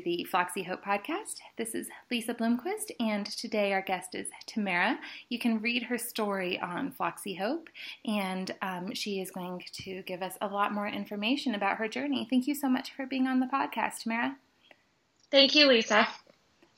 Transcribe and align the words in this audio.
to 0.00 0.04
the 0.04 0.24
Floxy 0.24 0.62
Hope 0.62 0.84
podcast. 0.84 1.36
This 1.56 1.74
is 1.74 1.88
Lisa 2.10 2.32
Bloomquist, 2.32 2.90
and 3.00 3.26
today 3.26 3.72
our 3.72 3.82
guest 3.82 4.14
is 4.14 4.28
Tamara. 4.46 4.98
You 5.28 5.38
can 5.38 5.60
read 5.60 5.82
her 5.84 5.98
story 5.98 6.58
on 6.60 6.90
Floxy 6.90 7.34
Hope, 7.34 7.68
and 8.04 8.54
um, 8.62 8.94
she 8.94 9.20
is 9.20 9.30
going 9.30 9.62
to 9.72 10.02
give 10.02 10.22
us 10.22 10.34
a 10.40 10.46
lot 10.46 10.72
more 10.72 10.86
information 10.86 11.54
about 11.54 11.76
her 11.78 11.88
journey. 11.88 12.26
Thank 12.30 12.46
you 12.46 12.54
so 12.54 12.68
much 12.68 12.92
for 12.94 13.06
being 13.06 13.26
on 13.26 13.40
the 13.40 13.46
podcast, 13.46 14.02
Tamara. 14.02 14.36
Thank 15.30 15.54
you, 15.54 15.66
Lisa 15.66 16.06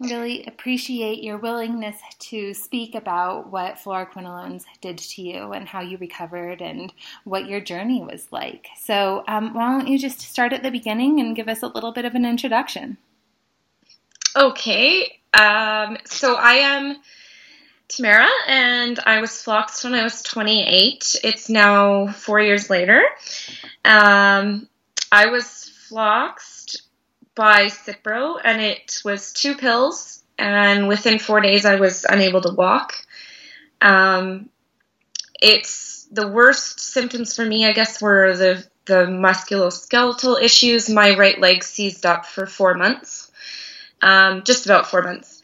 really 0.03 0.45
appreciate 0.47 1.23
your 1.23 1.39
willingness 1.39 1.97
to 2.19 2.55
speak 2.55 2.95
about 2.95 3.51
what 3.51 3.77
fluoroquinolones 3.77 4.65
did 4.81 4.99
to 4.99 5.23
you 5.23 5.53
and 5.53 5.69
how 5.69 5.81
you 5.81 5.97
recovered 5.99 6.61
and 6.61 6.93
what 7.25 7.47
your 7.47 7.61
journey 7.61 8.03
was 8.03 8.27
like. 8.31 8.69
So, 8.79 9.25
um, 9.29 9.55
why 9.55 9.71
don't 9.71 9.89
you 9.89 9.99
just 9.99 10.21
start 10.21 10.53
at 10.53 10.63
the 10.63 10.71
beginning 10.71 11.21
and 11.21 11.37
give 11.37 11.49
us 11.49 11.63
a 11.63 11.69
little 11.69 11.93
bit 11.93 12.05
of 12.05 12.15
an 12.15 12.25
introduction? 12.25 12.99
Okay. 14.35 15.21
Um, 15.35 15.99
so, 16.05 16.35
I 16.35 16.55
am 16.55 16.97
Tamara, 17.89 18.29
and 18.47 18.99
I 19.05 19.21
was 19.21 19.43
floxed 19.43 19.85
when 19.85 19.95
I 19.95 20.03
was 20.03 20.23
28. 20.23 21.17
It's 21.25 21.49
now 21.49 22.09
four 22.09 22.41
years 22.41 22.71
later. 22.71 23.03
Um, 23.85 24.69
I 25.11 25.27
was 25.27 25.71
floxed 25.89 26.83
by 27.35 27.67
Cipro, 27.67 28.41
and 28.43 28.61
it 28.61 29.01
was 29.05 29.33
two 29.33 29.55
pills. 29.55 30.23
And 30.39 30.89
within 30.89 31.19
four 31.19 31.41
days, 31.41 31.65
I 31.67 31.77
was 31.77 32.07
unable 32.09 32.41
to 32.43 32.55
walk. 32.55 32.95
Um, 33.81 34.49
it's 35.41 36.07
the 36.13 36.29
worst 36.29 36.81
symptoms 36.81 37.35
for 37.35 37.45
me, 37.45 37.67
I 37.67 37.73
guess, 37.73 38.01
were 38.01 38.37
the 38.37 38.67
the 38.85 39.07
musculoskeletal 39.07 40.43
issues. 40.43 40.89
My 40.89 41.15
right 41.17 41.39
leg 41.41 41.63
seized 41.63 42.07
up 42.07 42.27
for 42.27 42.47
four 42.47 42.75
months, 42.75 43.31
um, 44.03 44.43
just 44.45 44.67
about 44.67 44.89
four 44.89 45.03
months. 45.03 45.43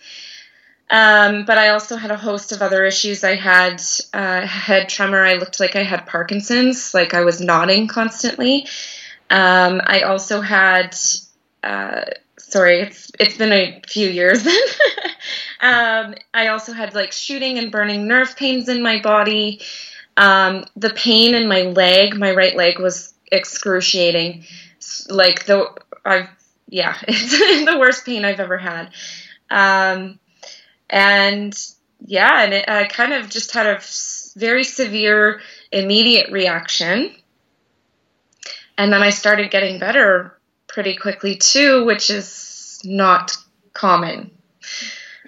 Um, 0.90 1.44
but 1.44 1.58
I 1.58 1.68
also 1.68 1.96
had 1.96 2.10
a 2.10 2.16
host 2.16 2.52
of 2.52 2.62
other 2.62 2.84
issues. 2.84 3.22
I 3.22 3.34
had 3.34 3.82
uh, 4.14 4.46
head 4.46 4.88
tremor. 4.88 5.24
I 5.24 5.34
looked 5.34 5.60
like 5.60 5.76
I 5.76 5.82
had 5.82 6.06
Parkinson's, 6.06 6.94
like 6.94 7.12
I 7.14 7.22
was 7.22 7.40
nodding 7.40 7.88
constantly. 7.88 8.66
Um, 9.30 9.82
I 9.84 10.02
also 10.02 10.40
had 10.40 10.96
uh, 11.62 12.02
sorry, 12.38 12.80
it's 12.80 13.10
it's 13.18 13.36
been 13.36 13.52
a 13.52 13.80
few 13.86 14.08
years. 14.08 14.46
um, 15.60 16.14
I 16.32 16.48
also 16.48 16.72
had 16.72 16.94
like 16.94 17.12
shooting 17.12 17.58
and 17.58 17.70
burning 17.70 18.06
nerve 18.06 18.36
pains 18.36 18.68
in 18.68 18.82
my 18.82 19.00
body. 19.00 19.60
Um, 20.16 20.64
the 20.76 20.90
pain 20.90 21.34
in 21.34 21.48
my 21.48 21.62
leg, 21.62 22.16
my 22.16 22.32
right 22.32 22.56
leg, 22.56 22.78
was 22.78 23.14
excruciating. 23.30 24.44
Like 25.08 25.46
the 25.46 25.70
I've 26.04 26.28
yeah, 26.68 26.96
it's 27.08 27.64
the 27.64 27.78
worst 27.78 28.04
pain 28.04 28.24
I've 28.24 28.40
ever 28.40 28.58
had. 28.58 28.90
Um, 29.50 30.18
and 30.90 31.58
yeah, 32.00 32.42
and 32.42 32.54
it, 32.54 32.68
I 32.68 32.86
kind 32.86 33.12
of 33.12 33.28
just 33.28 33.52
had 33.52 33.66
a 33.66 33.80
very 34.36 34.64
severe 34.64 35.40
immediate 35.72 36.30
reaction. 36.30 37.14
And 38.76 38.92
then 38.92 39.02
I 39.02 39.10
started 39.10 39.50
getting 39.50 39.80
better 39.80 40.38
pretty 40.68 40.96
quickly 40.96 41.36
too, 41.36 41.84
which 41.84 42.10
is 42.10 42.80
not 42.84 43.36
common. 43.72 44.30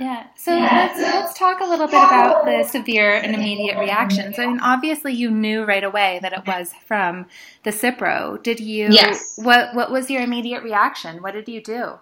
Yeah. 0.01 0.29
So 0.35 0.53
let's 0.53 0.99
let's 0.99 1.39
talk 1.39 1.61
a 1.61 1.65
little 1.65 1.87
bit 1.87 1.93
about 2.03 2.47
the 2.47 2.65
severe 2.65 3.13
and 3.13 3.35
immediate 3.35 3.79
reactions. 3.79 4.39
I 4.39 4.47
mean, 4.47 4.59
obviously 4.61 5.13
you 5.13 5.31
knew 5.31 5.65
right 5.65 5.85
away 5.85 6.21
that 6.23 6.33
it 6.33 6.47
was 6.47 6.73
from 6.87 7.27
the 7.65 7.71
Cipro. 7.71 8.43
Did 8.43 8.61
you? 8.61 8.89
Yes. 8.91 9.35
What 9.37 9.75
What 9.75 9.91
was 9.93 10.11
your 10.11 10.23
immediate 10.23 10.63
reaction? 10.63 11.23
What 11.23 11.35
did 11.35 11.49
you 11.49 11.63
do? 11.63 11.99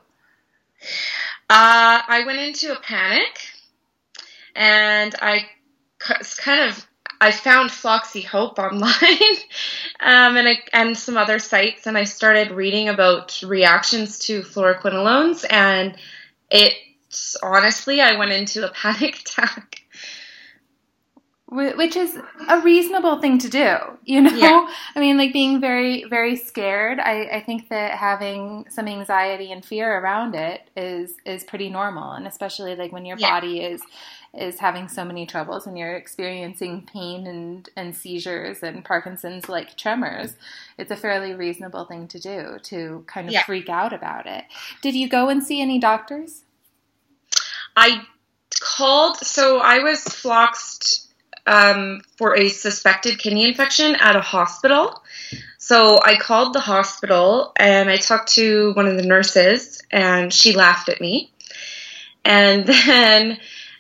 Uh, 1.51 2.01
I 2.07 2.23
went 2.25 2.39
into 2.39 2.73
a 2.73 2.79
panic, 2.79 3.41
and 4.55 5.13
I 5.21 5.47
kind 5.99 6.71
of 6.71 6.87
I 7.21 7.33
found 7.33 7.73
Floxy 7.73 8.21
Hope 8.21 8.61
online 8.61 8.93
um, 9.99 10.37
and, 10.37 10.47
I, 10.47 10.59
and 10.73 10.97
some 10.97 11.17
other 11.17 11.41
sites, 11.41 11.89
and 11.89 11.99
I 11.99 12.05
started 12.05 12.53
reading 12.53 12.89
about 12.89 13.43
reactions 13.43 14.21
to 14.21 14.43
fluoroquinolones. 14.43 15.45
And 15.51 15.97
it 16.49 16.75
honestly, 17.43 18.01
I 18.01 18.17
went 18.17 18.33
into 18.33 18.67
a 18.67 18.71
panic 18.73 19.21
attack. 19.21 19.83
Which 21.51 21.97
is 21.97 22.15
a 22.47 22.61
reasonable 22.61 23.23
thing 23.23 23.39
to 23.39 23.49
do, 23.49 23.77
you 24.05 24.21
know. 24.21 24.37
Yeah. 24.37 24.69
I 24.95 25.01
mean, 25.01 25.17
like 25.17 25.33
being 25.33 25.63
very, 25.63 26.05
very 26.05 26.37
scared. 26.37 26.99
I, 27.01 27.23
I 27.33 27.41
think 27.41 27.71
that 27.71 27.93
having 27.93 28.67
some 28.69 28.87
anxiety 28.87 29.51
and 29.51 29.65
fear 29.65 29.99
around 29.99 30.35
it 30.35 30.69
is 30.77 31.15
is 31.25 31.45
pretty 31.45 31.71
normal, 31.71 32.13
and 32.13 32.27
especially 32.27 32.77
like 32.77 32.93
when 32.93 33.07
your 33.07 33.17
yeah. 33.17 33.31
body 33.31 33.63
is 33.63 33.81
is 34.35 34.59
having 34.59 34.89
so 34.89 35.05
many 35.05 35.25
troubles 35.25 35.67
and 35.67 35.79
you're 35.79 35.97
experiencing 35.97 36.87
pain 36.93 37.27
and, 37.27 37.71
and 37.77 37.97
seizures 37.97 38.63
and 38.63 38.85
Parkinson's 38.85 39.49
like 39.49 39.77
tremors, 39.77 40.35
it's 40.77 40.91
a 40.91 40.97
fairly 40.97 41.33
reasonable 41.33 41.87
thing 41.87 42.07
to 42.09 42.19
do 42.19 42.59
to 42.65 43.05
kind 43.07 43.27
of 43.27 43.33
yeah. 43.33 43.43
freak 43.45 43.71
out 43.71 43.93
about 43.95 44.27
it. 44.27 44.45
Did 44.83 44.95
you 44.95 45.09
go 45.09 45.31
and 45.31 45.43
see 45.43 45.63
any 45.63 45.79
doctors? 45.79 46.45
I 47.81 48.03
called, 48.61 49.19
so 49.19 49.61
I 49.61 49.79
was 49.79 50.03
floxed 50.03 51.09
um, 51.47 52.01
for 52.17 52.37
a 52.37 52.49
suspected 52.49 53.21
kidney 53.21 53.47
infection 53.47 53.95
at 53.95 54.17
a 54.17 54.21
hospital. 54.21 55.01
So 55.59 56.01
I 56.05 56.17
called 56.17 56.55
the 56.55 56.61
hospital 56.61 57.53
and 57.55 57.89
I 57.89 57.97
talked 57.97 58.31
to 58.31 58.73
one 58.73 58.89
of 58.89 58.97
the 58.97 59.07
nurses 59.07 59.81
and 59.93 60.33
she 60.33 60.57
laughed 60.57 60.89
at 60.89 61.01
me. 61.01 61.31
And 62.25 62.67
then 62.67 63.39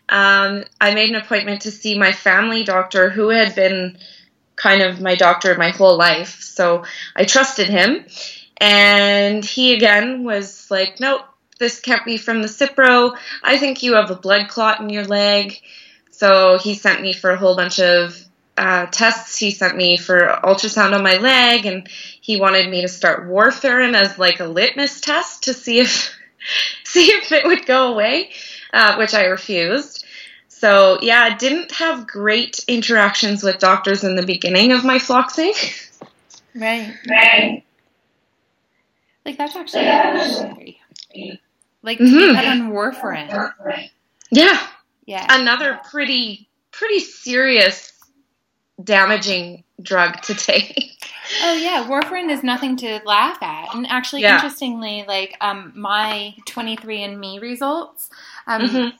um, 0.08 0.62
I 0.80 0.94
made 0.94 1.10
an 1.10 1.16
appointment 1.16 1.62
to 1.62 1.72
see 1.72 1.98
my 1.98 2.12
family 2.12 2.62
doctor, 2.62 3.10
who 3.10 3.30
had 3.30 3.56
been 3.56 3.98
kind 4.54 4.80
of 4.80 5.00
my 5.00 5.16
doctor 5.16 5.56
my 5.58 5.70
whole 5.70 5.98
life. 5.98 6.40
So 6.40 6.84
I 7.16 7.24
trusted 7.24 7.68
him. 7.68 8.06
And 8.60 9.44
he 9.44 9.74
again 9.74 10.22
was 10.22 10.70
like, 10.70 11.00
nope, 11.00 11.22
this 11.58 11.80
can't 11.80 12.04
be 12.04 12.16
from 12.16 12.42
the 12.42 12.48
Cipro. 12.48 13.16
I 13.42 13.58
think 13.58 13.82
you 13.82 13.94
have 13.94 14.10
a 14.10 14.16
blood 14.16 14.48
clot 14.48 14.80
in 14.80 14.90
your 14.90 15.04
leg. 15.04 15.60
So 16.10 16.58
he 16.58 16.74
sent 16.74 17.00
me 17.02 17.12
for 17.12 17.30
a 17.30 17.36
whole 17.36 17.56
bunch 17.56 17.78
of 17.80 18.16
uh, 18.56 18.86
tests. 18.86 19.36
He 19.36 19.50
sent 19.50 19.76
me 19.76 19.96
for 19.96 20.38
ultrasound 20.42 20.92
on 20.92 21.02
my 21.02 21.16
leg, 21.18 21.66
and 21.66 21.88
he 22.20 22.40
wanted 22.40 22.68
me 22.68 22.82
to 22.82 22.88
start 22.88 23.28
warfarin 23.28 23.94
as 23.94 24.18
like 24.18 24.40
a 24.40 24.44
litmus 24.44 25.00
test 25.00 25.44
to 25.44 25.54
see 25.54 25.78
if 25.78 26.12
see 26.84 27.06
if 27.12 27.30
it 27.32 27.46
would 27.46 27.66
go 27.66 27.92
away, 27.92 28.30
uh, 28.72 28.96
which 28.96 29.14
I 29.14 29.26
refused. 29.26 30.04
So 30.48 30.98
yeah, 31.02 31.20
I 31.20 31.36
didn't 31.36 31.70
have 31.72 32.08
great 32.08 32.64
interactions 32.66 33.44
with 33.44 33.58
doctors 33.58 34.02
in 34.02 34.16
the 34.16 34.26
beginning 34.26 34.72
of 34.72 34.84
my 34.84 34.98
floxing. 34.98 35.54
Right. 36.54 36.94
Right. 37.08 37.64
Like 39.24 39.38
that's 39.38 39.54
actually 39.54 40.80
like 41.82 41.98
mm-hmm. 41.98 42.36
on 42.36 42.72
warfarin. 42.72 43.88
Yeah. 44.30 44.66
Yeah. 45.06 45.26
Another 45.28 45.80
pretty 45.90 46.48
pretty 46.70 47.00
serious 47.00 47.92
damaging 48.82 49.64
drug 49.82 50.20
to 50.22 50.34
take. 50.34 50.94
Oh 51.42 51.54
yeah, 51.54 51.86
warfarin 51.86 52.30
is 52.30 52.42
nothing 52.42 52.76
to 52.78 53.00
laugh 53.04 53.42
at. 53.42 53.74
And 53.74 53.86
actually, 53.88 54.22
yeah. 54.22 54.36
interestingly, 54.36 55.04
like 55.06 55.36
um, 55.40 55.72
my 55.76 56.34
23andMe 56.46 57.40
results, 57.40 58.08
um, 58.46 58.62
mm-hmm 58.62 58.96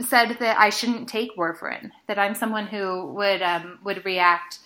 said 0.00 0.36
that 0.40 0.58
I 0.58 0.70
shouldn't 0.70 1.08
take 1.08 1.36
warfarin. 1.36 1.90
That 2.06 2.18
I'm 2.18 2.34
someone 2.34 2.66
who 2.66 3.06
would 3.12 3.42
um, 3.42 3.78
would 3.84 4.04
react 4.04 4.58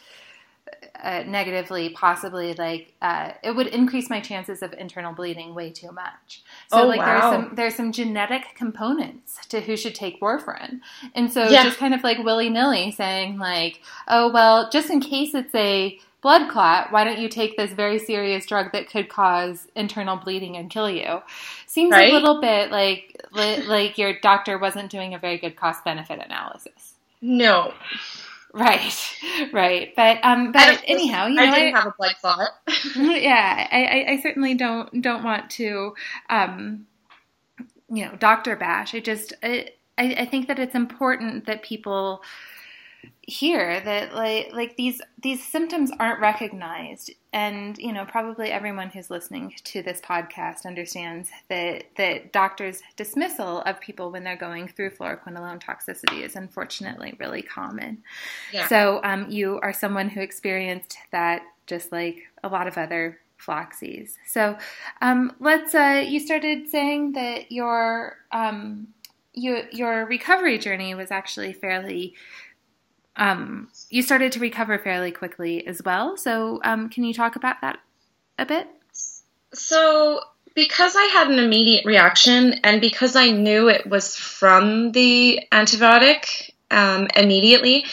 uh, 1.03 1.23
negatively, 1.27 1.91
possibly 1.91 2.55
like 2.55 2.93
uh, 3.03 3.33
it 3.43 3.53
would 3.53 3.69
increase 3.69 4.11
my 4.11 4.21
chances 4.21 4.63
of 4.63 4.73
internal 4.73 5.13
bleeding 5.13 5.55
way 5.55 5.71
too 5.71 5.93
much. 5.93 6.43
So 6.69 6.83
oh, 6.83 6.87
like 6.87 6.99
wow. 6.99 7.07
there's 7.07 7.23
some 7.23 7.55
there's 7.55 7.75
some 7.75 7.93
genetic 7.93 8.55
components 8.55 9.39
to 9.49 9.61
who 9.61 9.77
should 9.77 9.95
take 9.95 10.21
warfarin, 10.21 10.81
and 11.15 11.33
so 11.33 11.49
yeah. 11.49 11.65
just 11.65 11.79
kind 11.79 11.95
of 11.95 12.03
like 12.03 12.19
willy 12.19 12.49
nilly 12.49 12.91
saying 12.91 13.39
like, 13.39 13.81
oh 14.09 14.33
well, 14.33 14.71
just 14.71 14.91
in 14.91 15.01
case 15.01 15.35
it's 15.35 15.55
a 15.55 15.99
blood 16.23 16.51
clot, 16.51 16.91
why 16.91 17.05
don't 17.05 17.19
you 17.19 17.29
take 17.29 17.57
this 17.57 17.73
very 17.73 17.99
serious 17.99 18.47
drug 18.47 18.73
that 18.73 18.91
could 18.91 19.09
cause 19.09 19.69
internal 19.77 20.17
bleeding 20.17 20.57
and 20.57 20.71
kill 20.71 20.91
you? 20.91 21.21
Seems 21.67 21.93
right? 21.93 22.11
a 22.11 22.13
little 22.13 22.41
bit 22.41 22.71
like 22.71 23.21
like 23.33 23.99
your 23.99 24.19
doctor 24.21 24.59
wasn't 24.59 24.91
doing 24.91 25.15
a 25.15 25.19
very 25.19 25.39
good 25.39 25.57
cost 25.57 25.85
benefit 25.85 26.21
analysis. 26.25 26.95
No. 27.21 27.75
Right, 28.57 29.19
right, 29.53 29.93
but 29.95 30.19
um, 30.25 30.51
but 30.51 30.83
anyhow, 30.87 31.27
you 31.27 31.35
know, 31.35 31.43
I 31.43 31.55
didn't 31.55 31.75
I, 31.75 31.79
have 31.79 31.89
a 31.89 31.95
blood 31.97 32.15
clot. 32.21 32.49
yeah, 32.97 33.69
I, 33.71 34.07
I, 34.09 34.21
certainly 34.23 34.55
don't 34.55 35.03
don't 35.03 35.23
want 35.23 35.51
to, 35.51 35.95
um, 36.31 36.87
you 37.91 38.07
know, 38.07 38.17
doctor 38.17 38.57
bash. 38.57 38.95
I 38.95 39.01
just 39.01 39.35
I, 39.43 39.69
I 39.99 40.25
think 40.25 40.49
that 40.49 40.59
it's 40.59 40.75
important 40.75 41.45
that 41.47 41.63
people 41.63 42.23
hear 43.23 43.81
that 43.81 44.15
like 44.15 44.51
like 44.53 44.77
these 44.77 45.01
these 45.21 45.45
symptoms 45.45 45.91
aren't 45.99 46.21
recognized. 46.21 47.11
And 47.33 47.77
you 47.79 47.93
know 47.93 48.05
probably 48.05 48.51
everyone 48.51 48.89
who's 48.89 49.11
listening 49.11 49.55
to 49.65 49.83
this 49.83 50.01
podcast 50.01 50.65
understands 50.65 51.31
that 51.49 51.85
that 51.97 52.33
doctors 52.33 52.83
dismissal 52.97 53.63
of 53.63 53.81
people 53.81 54.11
when 54.11 54.25
they're 54.25 54.37
going 54.37 54.69
through 54.69 54.91
fluoroquinolone 54.91 55.63
toxicity 55.63 56.23
is 56.23 56.37
unfortunately 56.37 57.15
really 57.19 57.43
common. 57.43 58.03
Yeah. 58.53 58.69
so 58.69 59.01
um, 59.03 59.31
you 59.31 59.61
are 59.63 59.73
someone 59.73 60.09
who 60.09 60.21
experienced 60.21 60.99
that 61.13 61.43
just 61.67 61.93
like 61.93 62.29
a 62.43 62.49
lot 62.49 62.67
of 62.69 62.79
other 62.79 63.19
floxies. 63.39 64.15
So 64.27 64.57
um, 65.03 65.35
let's 65.41 65.75
uh, 65.75 66.05
you 66.07 66.21
started 66.21 66.69
saying 66.69 67.13
that 67.13 67.53
your 67.53 68.17
um, 68.33 68.89
you, 69.37 69.63
your 69.71 70.07
recovery 70.07 70.59
journey 70.59 70.95
was 70.95 71.11
actually 71.11 71.53
fairly 71.53 72.15
um, 73.17 73.69
you 73.91 74.03
started 74.03 74.33
to 74.33 74.41
recover 74.41 74.79
fairly 74.79 75.13
quickly 75.13 75.67
as 75.67 75.83
well. 75.85 76.17
So, 76.17 76.61
um, 76.65 76.89
can 76.89 77.05
you 77.05 77.15
talk 77.15 77.37
about 77.37 77.61
that 77.63 77.79
a 78.39 78.47
bit? 78.47 78.69
So, 79.53 80.21
because 80.55 80.97
I 80.97 81.05
had 81.05 81.31
an 81.31 81.39
immediate 81.39 81.85
reaction 81.85 82.55
and 82.65 82.81
because 82.81 83.17
I 83.17 83.31
knew 83.31 83.69
it 83.69 83.87
was 83.87 84.17
from 84.17 84.93
the 84.93 85.41
antibiotic 85.53 86.51
um, 86.71 87.09
immediately, 87.15 87.85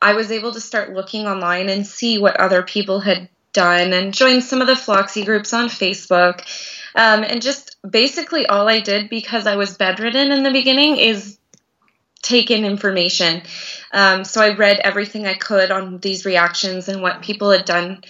I 0.00 0.14
was 0.14 0.30
able 0.30 0.52
to 0.52 0.60
start 0.60 0.92
looking 0.92 1.26
online 1.26 1.68
and 1.68 1.86
see 1.86 2.18
what 2.18 2.36
other 2.36 2.62
people 2.62 3.00
had 3.00 3.28
done 3.52 3.92
and 3.92 4.14
join 4.14 4.40
some 4.40 4.60
of 4.60 4.66
the 4.66 4.76
Floxy 4.76 5.24
groups 5.24 5.52
on 5.52 5.68
Facebook. 5.68 6.40
Um, 6.94 7.22
and 7.24 7.40
just 7.40 7.76
basically 7.88 8.46
all 8.46 8.68
I 8.68 8.80
did 8.80 9.08
because 9.08 9.46
I 9.46 9.56
was 9.56 9.76
bedridden 9.76 10.32
in 10.32 10.42
the 10.42 10.50
beginning 10.50 10.96
is 10.96 11.38
take 12.22 12.50
in 12.50 12.64
information. 12.64 13.42
Um, 13.92 14.24
so 14.24 14.40
I 14.40 14.54
read 14.54 14.80
everything 14.82 15.26
I 15.26 15.34
could 15.34 15.70
on 15.70 15.98
these 15.98 16.24
reactions 16.24 16.88
and 16.88 17.02
what 17.02 17.22
people 17.22 17.50
had 17.50 17.64
done 17.64 18.02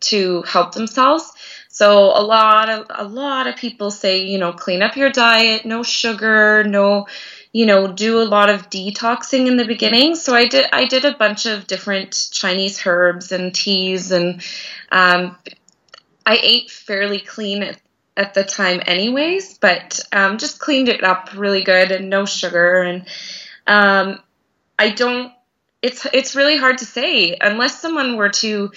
to 0.00 0.42
help 0.42 0.72
themselves. 0.72 1.32
So 1.68 2.06
a 2.06 2.24
lot 2.24 2.70
of 2.70 2.86
a 2.90 3.04
lot 3.04 3.46
of 3.46 3.56
people 3.56 3.90
say, 3.90 4.24
you 4.24 4.38
know, 4.38 4.52
clean 4.52 4.82
up 4.82 4.96
your 4.96 5.10
diet, 5.10 5.64
no 5.64 5.82
sugar, 5.82 6.64
no, 6.64 7.06
you 7.52 7.66
know, 7.66 7.92
do 7.92 8.20
a 8.20 8.24
lot 8.24 8.50
of 8.50 8.68
detoxing 8.68 9.46
in 9.46 9.56
the 9.56 9.64
beginning. 9.64 10.16
So 10.16 10.34
I 10.34 10.48
did 10.48 10.66
I 10.72 10.86
did 10.86 11.04
a 11.04 11.16
bunch 11.16 11.46
of 11.46 11.66
different 11.66 12.30
Chinese 12.32 12.84
herbs 12.84 13.30
and 13.30 13.54
teas, 13.54 14.10
and 14.10 14.42
um, 14.90 15.36
I 16.26 16.40
ate 16.42 16.70
fairly 16.70 17.20
clean 17.20 17.62
at, 17.62 17.80
at 18.16 18.34
the 18.34 18.44
time, 18.44 18.82
anyways. 18.84 19.58
But 19.58 20.00
um, 20.12 20.38
just 20.38 20.58
cleaned 20.58 20.88
it 20.88 21.04
up 21.04 21.30
really 21.36 21.62
good 21.62 21.92
and 21.92 22.10
no 22.10 22.26
sugar 22.26 22.82
and 22.82 23.06
um, 23.68 24.18
I 24.78 24.90
don't. 24.90 25.32
It's 25.80 26.06
it's 26.12 26.34
really 26.34 26.56
hard 26.56 26.78
to 26.78 26.84
say 26.84 27.36
unless 27.40 27.80
someone 27.80 28.16
were 28.16 28.30
to 28.30 28.72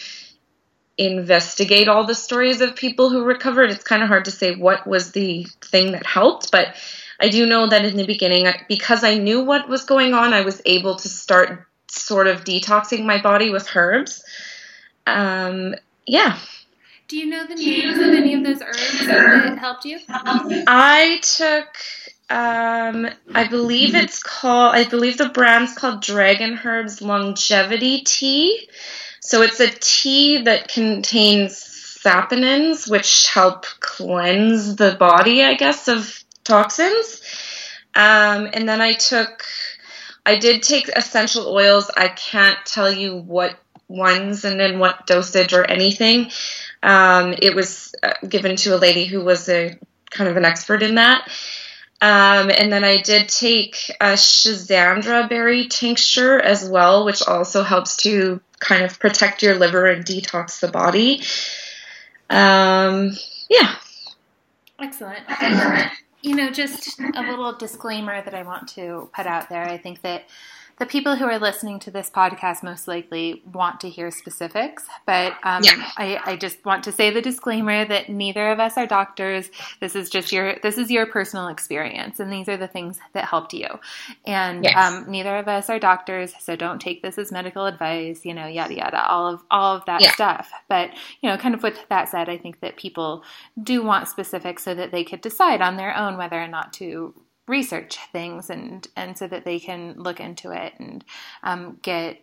investigate 0.98 1.88
all 1.88 2.06
the 2.06 2.14
stories 2.14 2.62
of 2.62 2.76
people 2.76 3.10
who 3.10 3.24
recovered. 3.24 3.72
It's 3.72 3.84
kind 3.84 4.04
of 4.04 4.10
hard 4.10 4.26
to 4.26 4.32
say 4.32 4.56
what 4.56 4.86
was 4.86 5.12
the 5.12 5.48
thing 5.62 5.94
that 5.94 6.06
helped, 6.06 6.52
but 6.52 6.76
I 7.20 7.30
do 7.30 7.46
know 7.46 7.68
that 7.68 7.86
in 7.86 7.98
the 7.98 8.06
beginning, 8.06 8.52
because 8.68 9.04
I 9.04 9.16
knew 9.18 9.44
what 9.44 9.70
was 9.70 9.86
going 9.86 10.14
on, 10.14 10.34
I 10.34 10.42
was 10.42 10.62
able 10.66 10.96
to 10.98 11.10
start 11.10 11.66
sort 11.88 12.28
of 12.28 12.44
detoxing 12.44 13.06
my 13.06 13.22
body 13.22 13.50
with 13.50 13.70
herbs. 13.76 14.24
Um, 15.08 15.76
yeah. 16.06 16.38
Do 17.08 17.18
you 17.18 17.28
know 17.28 17.46
the 17.46 17.56
names 17.56 17.98
of 17.98 18.14
any 18.14 18.34
of 18.34 18.44
those 18.44 18.62
herbs 18.62 19.06
that 19.06 19.58
helped 19.60 19.86
you? 19.86 20.00
I 20.10 21.20
took 21.22 21.68
um, 22.32 23.10
I 23.36 23.48
believe 23.50 23.94
it's 23.94 24.24
called. 24.24 24.74
I 24.74 24.86
believe 24.86 25.18
the 25.18 25.28
brand's 25.28 25.74
called 25.74 26.02
Dragon 26.02 26.58
Herbs 26.64 27.02
Longevity 27.02 28.02
Tea. 28.02 28.70
So 29.20 29.42
it's 29.42 29.60
a 29.60 29.68
tea 29.68 30.44
that 30.44 30.70
contains 30.70 31.56
saponins, 31.56 32.90
which 32.90 33.28
help 33.28 33.66
cleanse 33.82 34.78
the 34.78 34.96
body, 34.96 35.44
I 35.44 35.56
guess, 35.56 35.90
of 35.90 36.24
toxins. 36.46 37.22
Um, 37.96 38.48
and 38.54 38.68
then 38.68 38.80
I 38.80 38.94
took. 38.94 39.44
I 40.26 40.38
did 40.38 40.64
take 40.64 40.88
essential 40.88 41.48
oils. 41.48 41.92
I 41.98 42.08
can't 42.08 42.60
tell 42.66 42.92
you 42.92 43.18
what 43.18 43.58
ones 43.90 44.46
and 44.46 44.62
in 44.62 44.80
what 44.80 45.06
dosage 45.06 45.52
or 45.52 45.66
anything. 45.66 46.32
Um, 46.82 47.36
it 47.38 47.54
was 47.54 47.94
uh, 48.02 48.14
given 48.26 48.56
to 48.58 48.74
a 48.76 48.78
lady 48.78 49.04
who 49.04 49.22
was 49.22 49.50
a 49.50 49.78
kind 50.10 50.30
of 50.30 50.38
an 50.38 50.46
expert 50.46 50.82
in 50.82 50.96
that. 50.96 51.28
Um, 52.02 52.50
and 52.50 52.74
then 52.74 52.84
I 52.84 53.02
did 53.02 53.30
take 53.30 53.92
a 54.02 54.14
Schisandra 54.14 55.30
berry 55.30 55.68
tincture 55.68 56.42
as 56.42 56.68
well, 56.68 57.06
which 57.06 57.22
also 57.22 57.62
helps 57.62 57.98
to 57.98 58.42
kind 58.60 58.84
of 58.84 59.00
protect 59.00 59.44
your 59.44 59.56
liver 59.56 59.86
and 59.86 60.04
detox 60.04 60.60
the 60.60 60.68
body. 60.68 61.22
Um, 62.30 63.12
yeah. 63.50 63.76
Excellent. 64.80 65.20
You 66.24 66.36
know, 66.36 66.52
just 66.52 67.00
a 67.00 67.22
little 67.22 67.54
disclaimer 67.54 68.24
that 68.24 68.34
I 68.34 68.44
want 68.44 68.68
to 68.70 69.10
put 69.14 69.26
out 69.26 69.50
there. 69.50 69.64
I 69.64 69.78
think 69.78 70.02
that 70.02 70.26
the 70.80 70.86
people 70.86 71.16
who 71.16 71.26
are 71.26 71.40
listening 71.40 71.80
to 71.80 71.92
this 71.92 72.10
podcast 72.10 72.64
most 72.64 72.88
likely 72.88 73.44
want 73.52 73.80
to 73.82 73.90
hear 73.90 74.12
specifics, 74.12 74.86
but 75.06 75.34
um, 75.44 75.64
yeah. 75.64 75.92
I, 75.98 76.20
I, 76.26 76.36
just 76.36 76.64
want 76.66 76.84
to 76.86 76.92
say 76.92 77.10
the 77.12 77.22
disclaimer 77.22 77.86
that 77.86 78.10
neither 78.10 78.52
of 78.52 78.60
us 78.60 78.78
are 78.78 78.88
doctors. 78.88 79.50
This 79.80 79.96
is 79.96 80.10
just 80.10 80.32
your 80.32 80.56
this 80.64 80.78
is 80.78 80.90
your 80.90 81.06
personal 81.06 81.48
experience, 81.48 82.20
and 82.20 82.32
these 82.32 82.50
are 82.50 82.58
the 82.58 82.68
things 82.68 83.00
that 83.14 83.26
helped 83.26 83.54
you. 83.54 83.68
And 84.26 84.64
yes. 84.64 84.76
um, 84.76 85.10
neither 85.10 85.38
of 85.38 85.48
us 85.48 85.70
are 85.70 85.80
doctors, 85.80 86.34
so 86.40 86.56
don't 86.56 86.80
take 86.80 87.02
this 87.02 87.18
as 87.18 87.32
medical 87.32 87.66
advice. 87.66 88.26
You 88.26 88.34
know, 88.34 88.48
yada 88.48 88.76
yada, 88.76 89.08
all 89.08 89.28
of 89.28 89.44
all 89.52 89.76
of 89.76 89.86
that 89.86 90.02
yeah. 90.02 90.14
stuff. 90.14 90.52
But 90.68 90.92
you 91.22 91.30
know, 91.30 91.38
kind 91.38 91.54
of 91.54 91.64
with 91.64 91.78
that 91.90 92.10
said, 92.10 92.30
I 92.30 92.38
think 92.38 92.60
that 92.62 92.78
people 92.78 93.24
do 93.62 93.84
want 93.84 94.08
specifics 94.08 94.64
so 94.64 94.74
that 94.74 94.92
they 94.92 95.04
could 95.04 95.22
decide 95.22 95.62
on 95.62 95.78
their 95.78 95.96
own 95.96 96.18
whether 96.18 96.42
or 96.42 96.48
not 96.48 96.74
to 96.74 97.14
research 97.52 98.00
things 98.14 98.50
and 98.50 98.88
and 98.96 99.18
so 99.18 99.28
that 99.28 99.44
they 99.44 99.60
can 99.60 99.94
look 99.98 100.22
into 100.22 100.52
it 100.52 100.74
and 100.80 101.04
um, 101.44 101.78
get 101.82 102.22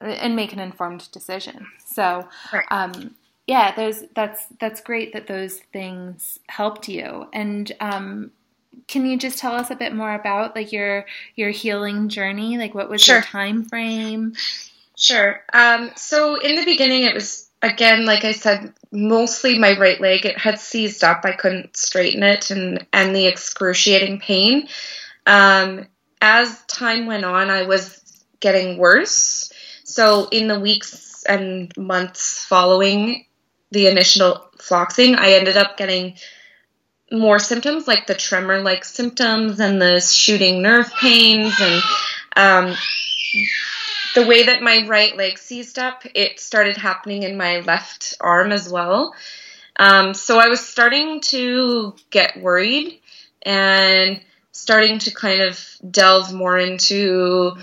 and 0.00 0.36
make 0.36 0.52
an 0.52 0.58
informed 0.58 1.10
decision. 1.12 1.66
So, 1.86 2.28
right. 2.52 2.64
um, 2.70 3.14
yeah, 3.46 3.74
those 3.74 4.04
that's 4.14 4.44
that's 4.60 4.80
great 4.80 5.12
that 5.12 5.28
those 5.28 5.60
things 5.72 6.40
helped 6.48 6.88
you. 6.88 7.28
And 7.32 7.70
um, 7.80 8.32
can 8.88 9.06
you 9.06 9.16
just 9.16 9.38
tell 9.38 9.54
us 9.54 9.70
a 9.70 9.76
bit 9.76 9.94
more 9.94 10.14
about 10.14 10.56
like 10.56 10.72
your 10.72 11.06
your 11.36 11.50
healing 11.50 12.08
journey? 12.08 12.58
Like, 12.58 12.74
what 12.74 12.90
was 12.90 13.02
sure. 13.02 13.16
your 13.16 13.22
time 13.22 13.64
frame? 13.64 14.34
Sure. 14.96 15.42
Um, 15.52 15.92
so 15.94 16.40
in 16.40 16.56
the 16.56 16.64
beginning, 16.64 17.04
it 17.04 17.14
was 17.14 17.45
again, 17.62 18.04
like 18.04 18.24
I 18.24 18.32
said, 18.32 18.72
mostly 18.92 19.58
my 19.58 19.78
right 19.78 20.00
leg. 20.00 20.26
It 20.26 20.38
had 20.38 20.60
seized 20.60 21.04
up. 21.04 21.22
I 21.24 21.32
couldn't 21.32 21.76
straighten 21.76 22.22
it, 22.22 22.50
and 22.50 22.86
and 22.92 23.14
the 23.14 23.26
excruciating 23.26 24.20
pain. 24.20 24.68
Um, 25.26 25.86
as 26.20 26.62
time 26.66 27.06
went 27.06 27.24
on, 27.24 27.50
I 27.50 27.62
was 27.62 28.00
getting 28.40 28.78
worse. 28.78 29.52
So 29.84 30.28
in 30.30 30.48
the 30.48 30.60
weeks 30.60 31.24
and 31.28 31.72
months 31.76 32.44
following 32.44 33.24
the 33.70 33.86
initial 33.86 34.48
floxing, 34.58 35.14
I 35.16 35.32
ended 35.32 35.56
up 35.56 35.76
getting 35.76 36.16
more 37.12 37.38
symptoms 37.38 37.86
like 37.86 38.06
the 38.06 38.14
tremor 38.14 38.60
like 38.62 38.84
symptoms 38.84 39.60
and 39.60 39.80
the 39.80 40.00
shooting 40.00 40.60
nerve 40.60 40.90
pains 41.00 41.54
and 41.60 41.82
um, 42.36 42.76
the 44.16 44.26
way 44.26 44.44
that 44.44 44.62
my 44.62 44.86
right 44.86 45.14
leg 45.14 45.38
seized 45.38 45.78
up, 45.78 46.02
it 46.14 46.40
started 46.40 46.78
happening 46.78 47.22
in 47.22 47.36
my 47.36 47.60
left 47.60 48.14
arm 48.18 48.50
as 48.50 48.66
well. 48.66 49.14
Um, 49.78 50.14
so 50.14 50.38
I 50.38 50.48
was 50.48 50.66
starting 50.66 51.20
to 51.20 51.94
get 52.08 52.40
worried 52.40 52.98
and 53.42 54.18
starting 54.52 55.00
to 55.00 55.10
kind 55.12 55.42
of 55.42 55.62
delve 55.90 56.32
more 56.32 56.56
into 56.56 57.58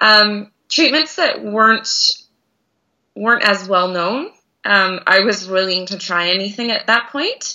um, 0.00 0.50
treatments 0.68 1.16
that 1.16 1.44
weren't 1.44 2.10
weren't 3.14 3.44
as 3.44 3.68
well 3.68 3.86
known. 3.86 4.32
Um, 4.64 4.98
I 5.06 5.20
was 5.20 5.46
willing 5.46 5.86
to 5.86 5.98
try 5.98 6.30
anything 6.30 6.72
at 6.72 6.88
that 6.88 7.10
point. 7.10 7.54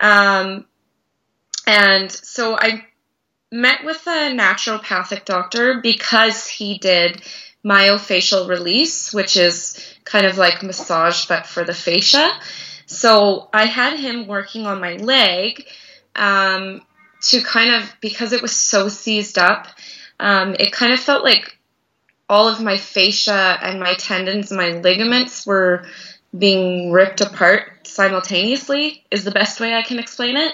Um, 0.00 0.64
and 1.66 2.12
so 2.12 2.56
I 2.56 2.86
met 3.50 3.84
with 3.84 4.06
a 4.06 4.30
naturopathic 4.30 5.24
doctor 5.24 5.80
because 5.80 6.46
he 6.46 6.78
did 6.78 7.20
myofascial 7.64 8.48
release, 8.48 9.12
which 9.12 9.36
is 9.36 9.78
kind 10.04 10.26
of 10.26 10.38
like 10.38 10.62
massage 10.62 11.26
but 11.26 11.46
for 11.46 11.64
the 11.64 11.74
fascia. 11.74 12.30
So 12.86 13.48
I 13.52 13.66
had 13.66 13.98
him 13.98 14.26
working 14.26 14.66
on 14.66 14.80
my 14.80 14.96
leg 14.96 15.66
um, 16.16 16.80
to 17.22 17.40
kind 17.42 17.74
of, 17.74 17.94
because 18.00 18.32
it 18.32 18.42
was 18.42 18.56
so 18.56 18.88
seized 18.88 19.38
up, 19.38 19.66
um, 20.18 20.56
it 20.58 20.72
kind 20.72 20.92
of 20.92 21.00
felt 21.00 21.22
like 21.22 21.56
all 22.28 22.48
of 22.48 22.60
my 22.60 22.76
fascia 22.76 23.58
and 23.62 23.80
my 23.80 23.94
tendons 23.94 24.50
my 24.50 24.70
ligaments 24.70 25.46
were 25.46 25.84
being 26.36 26.92
ripped 26.92 27.20
apart 27.20 27.86
simultaneously, 27.86 29.04
is 29.10 29.24
the 29.24 29.32
best 29.32 29.60
way 29.60 29.74
I 29.74 29.82
can 29.82 29.98
explain 29.98 30.36
it. 30.36 30.52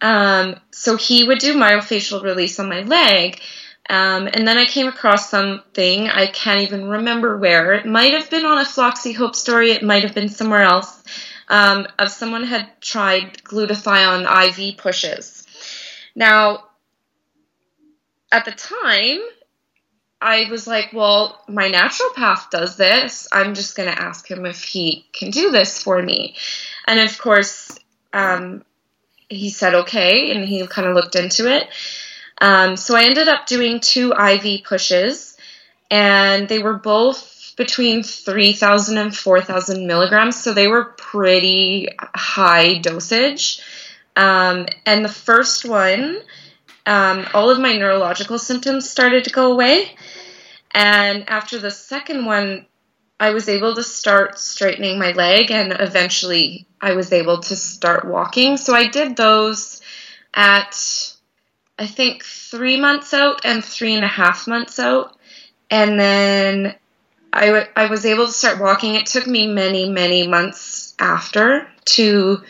Um, 0.00 0.56
so 0.70 0.96
he 0.96 1.24
would 1.24 1.38
do 1.38 1.54
myofascial 1.54 2.22
release 2.22 2.60
on 2.60 2.68
my 2.68 2.82
leg 2.82 3.40
Um, 3.88 4.28
and 4.32 4.46
then 4.46 4.58
I 4.58 4.66
came 4.66 4.86
across 4.86 5.30
something, 5.30 6.08
I 6.08 6.26
can't 6.26 6.60
even 6.60 6.88
remember 6.88 7.38
where. 7.38 7.72
It 7.72 7.86
might 7.86 8.12
have 8.12 8.28
been 8.28 8.44
on 8.44 8.58
a 8.58 8.64
Floxy 8.64 9.12
Hope 9.12 9.34
story, 9.34 9.70
it 9.70 9.82
might 9.82 10.02
have 10.02 10.14
been 10.14 10.28
somewhere 10.28 10.62
else, 10.62 11.02
um, 11.48 11.86
of 11.98 12.10
someone 12.10 12.44
had 12.44 12.68
tried 12.82 13.38
glutathione 13.44 14.26
IV 14.26 14.76
pushes. 14.76 15.46
Now, 16.14 16.64
at 18.30 18.44
the 18.44 18.50
time, 18.52 19.20
I 20.20 20.48
was 20.50 20.66
like, 20.66 20.92
well, 20.92 21.42
my 21.48 21.70
naturopath 21.70 22.50
does 22.50 22.76
this. 22.76 23.28
I'm 23.32 23.54
just 23.54 23.76
going 23.76 23.88
to 23.88 24.02
ask 24.02 24.28
him 24.28 24.44
if 24.44 24.64
he 24.64 25.06
can 25.12 25.30
do 25.30 25.50
this 25.50 25.82
for 25.82 26.02
me. 26.02 26.36
And 26.86 27.00
of 27.00 27.16
course, 27.18 27.78
um, 28.12 28.64
he 29.28 29.50
said 29.50 29.74
okay, 29.74 30.32
and 30.32 30.44
he 30.44 30.66
kind 30.66 30.88
of 30.88 30.94
looked 30.94 31.14
into 31.14 31.50
it. 31.50 31.68
Um, 32.40 32.76
so 32.76 32.96
I 32.96 33.04
ended 33.04 33.28
up 33.28 33.46
doing 33.46 33.80
two 33.80 34.12
IV 34.12 34.64
pushes, 34.64 35.36
and 35.90 36.48
they 36.48 36.58
were 36.58 36.74
both 36.74 37.54
between 37.56 38.04
3,000 38.04 38.98
and 38.98 39.16
4,000 39.16 39.86
milligrams, 39.86 40.40
so 40.40 40.54
they 40.54 40.68
were 40.68 40.84
pretty 40.84 41.88
high 42.14 42.78
dosage. 42.78 43.60
Um, 44.16 44.66
and 44.86 45.04
the 45.04 45.08
first 45.08 45.64
one, 45.64 46.20
um, 46.86 47.26
all 47.34 47.50
of 47.50 47.58
my 47.58 47.76
neurological 47.76 48.38
symptoms 48.38 48.88
started 48.88 49.24
to 49.24 49.30
go 49.30 49.52
away. 49.52 49.90
And 50.72 51.28
after 51.28 51.58
the 51.58 51.70
second 51.70 52.24
one, 52.24 52.66
I 53.20 53.30
was 53.30 53.48
able 53.48 53.74
to 53.74 53.82
start 53.82 54.38
straightening 54.38 54.98
my 54.98 55.10
leg, 55.12 55.50
and 55.50 55.72
eventually 55.78 56.66
I 56.80 56.92
was 56.92 57.12
able 57.12 57.40
to 57.40 57.56
start 57.56 58.06
walking. 58.06 58.56
So 58.56 58.74
I 58.74 58.86
did 58.86 59.16
those 59.16 59.80
at 60.32 61.16
I 61.78 61.86
think 61.86 62.24
three 62.24 62.78
months 62.78 63.14
out 63.14 63.44
and 63.44 63.64
three 63.64 63.94
and 63.94 64.04
a 64.04 64.08
half 64.08 64.48
months 64.48 64.78
out. 64.78 65.16
And 65.70 65.98
then 65.98 66.74
I, 67.32 67.46
w- 67.46 67.66
I 67.76 67.86
was 67.86 68.04
able 68.04 68.26
to 68.26 68.32
start 68.32 68.60
walking. 68.60 68.94
It 68.94 69.06
took 69.06 69.26
me 69.26 69.46
many, 69.46 69.88
many 69.88 70.26
months 70.26 70.94
after 70.98 71.68
to 71.84 72.42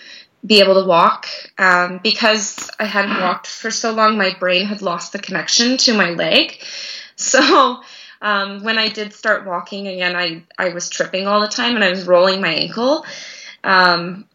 be 0.46 0.60
able 0.60 0.80
to 0.80 0.88
walk. 0.88 1.26
Um, 1.58 2.00
because 2.02 2.70
I 2.78 2.84
hadn't 2.84 3.20
walked 3.20 3.46
for 3.46 3.70
so 3.70 3.92
long, 3.92 4.16
my 4.16 4.34
brain 4.38 4.64
had 4.66 4.80
lost 4.80 5.12
the 5.12 5.18
connection 5.18 5.76
to 5.78 5.94
my 5.94 6.10
leg. 6.10 6.62
So 7.20 7.82
um, 8.22 8.62
when 8.62 8.78
I 8.78 8.86
did 8.86 9.12
start 9.12 9.44
walking 9.44 9.88
again, 9.88 10.14
I, 10.14 10.44
I 10.56 10.68
was 10.68 10.88
tripping 10.88 11.26
all 11.26 11.40
the 11.40 11.48
time 11.48 11.74
and 11.74 11.82
I 11.82 11.90
was 11.90 12.06
rolling 12.06 12.40
my 12.40 12.52
ankle. 12.52 13.04
Um, 13.64 14.28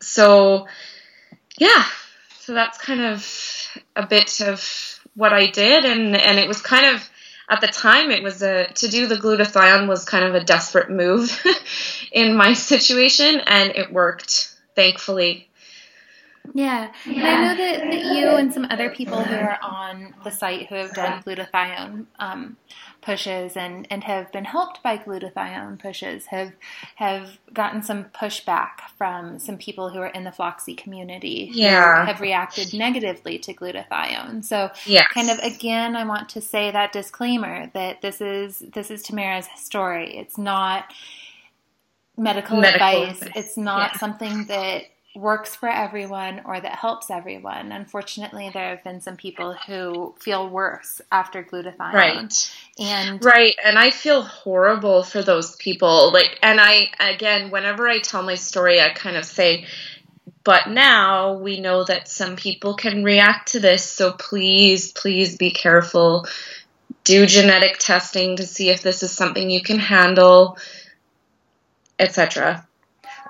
so, 0.00 0.66
yeah, 1.56 1.84
so 2.40 2.54
that's 2.54 2.76
kind 2.78 3.02
of 3.02 3.63
a 3.96 4.06
bit 4.06 4.40
of 4.40 5.00
what 5.14 5.32
I 5.32 5.46
did, 5.46 5.84
and 5.84 6.16
and 6.16 6.38
it 6.38 6.48
was 6.48 6.60
kind 6.60 6.94
of 6.94 7.08
at 7.48 7.60
the 7.60 7.66
time 7.66 8.10
it 8.10 8.22
was 8.22 8.42
a 8.42 8.66
to 8.66 8.88
do 8.88 9.06
the 9.06 9.16
glutathione 9.16 9.88
was 9.88 10.04
kind 10.04 10.24
of 10.24 10.34
a 10.34 10.44
desperate 10.44 10.90
move 10.90 11.44
in 12.12 12.36
my 12.36 12.54
situation, 12.54 13.40
and 13.46 13.70
it 13.76 13.92
worked 13.92 14.54
thankfully. 14.74 15.48
Yeah. 16.52 16.92
And 17.06 17.26
I 17.26 17.42
know 17.42 17.56
that, 17.56 17.90
that 17.90 18.04
you 18.16 18.28
and 18.28 18.52
some 18.52 18.66
other 18.68 18.90
people 18.90 19.22
who 19.22 19.34
are 19.34 19.58
on 19.62 20.14
the 20.24 20.30
site 20.30 20.66
who 20.66 20.74
have 20.74 20.92
done 20.92 21.22
glutathione 21.22 22.06
um, 22.18 22.56
pushes 23.00 23.56
and, 23.56 23.86
and 23.90 24.04
have 24.04 24.30
been 24.30 24.44
helped 24.44 24.82
by 24.82 24.98
glutathione 24.98 25.78
pushes 25.78 26.26
have 26.26 26.52
have 26.96 27.38
gotten 27.52 27.82
some 27.82 28.04
pushback 28.04 28.80
from 28.98 29.38
some 29.38 29.56
people 29.56 29.88
who 29.88 29.98
are 29.98 30.08
in 30.08 30.24
the 30.24 30.32
Floxy 30.32 30.74
community 30.74 31.50
yeah. 31.52 32.04
have 32.04 32.20
reacted 32.20 32.74
negatively 32.74 33.38
to 33.38 33.54
glutathione. 33.54 34.44
So 34.44 34.70
yes. 34.84 35.06
kind 35.12 35.30
of 35.30 35.38
again 35.38 35.96
I 35.96 36.04
want 36.04 36.28
to 36.30 36.40
say 36.42 36.70
that 36.70 36.92
disclaimer 36.92 37.70
that 37.72 38.02
this 38.02 38.20
is 38.20 38.62
this 38.74 38.90
is 38.90 39.02
Tamara's 39.02 39.48
story. 39.56 40.16
It's 40.16 40.36
not 40.36 40.92
medical, 42.16 42.58
medical 42.58 42.86
advice. 42.86 43.22
advice. 43.22 43.32
It's 43.36 43.56
not 43.56 43.92
yeah. 43.94 43.98
something 43.98 44.44
that 44.46 44.84
works 45.14 45.54
for 45.54 45.68
everyone 45.68 46.42
or 46.44 46.60
that 46.60 46.72
helps 46.72 47.10
everyone. 47.10 47.70
Unfortunately, 47.70 48.50
there 48.52 48.70
have 48.70 48.82
been 48.82 49.00
some 49.00 49.16
people 49.16 49.54
who 49.66 50.14
feel 50.18 50.48
worse 50.48 51.00
after 51.12 51.44
glutathione. 51.44 51.92
Right. 51.92 52.54
And 52.78 53.24
Right, 53.24 53.54
and 53.64 53.78
I 53.78 53.90
feel 53.90 54.22
horrible 54.22 55.04
for 55.04 55.22
those 55.22 55.54
people. 55.56 56.12
Like 56.12 56.38
and 56.42 56.60
I 56.60 56.88
again, 56.98 57.50
whenever 57.50 57.88
I 57.88 58.00
tell 58.00 58.22
my 58.22 58.34
story, 58.34 58.80
I 58.80 58.90
kind 58.90 59.16
of 59.16 59.24
say 59.24 59.66
but 60.44 60.68
now 60.68 61.32
we 61.32 61.58
know 61.58 61.84
that 61.84 62.06
some 62.06 62.36
people 62.36 62.74
can 62.74 63.02
react 63.02 63.52
to 63.52 63.60
this, 63.60 63.82
so 63.82 64.12
please, 64.12 64.92
please 64.92 65.38
be 65.38 65.50
careful. 65.50 66.26
Do 67.02 67.24
genetic 67.24 67.78
testing 67.78 68.36
to 68.36 68.46
see 68.46 68.68
if 68.68 68.82
this 68.82 69.02
is 69.02 69.10
something 69.10 69.48
you 69.48 69.62
can 69.62 69.78
handle, 69.78 70.58
etc. 71.98 72.66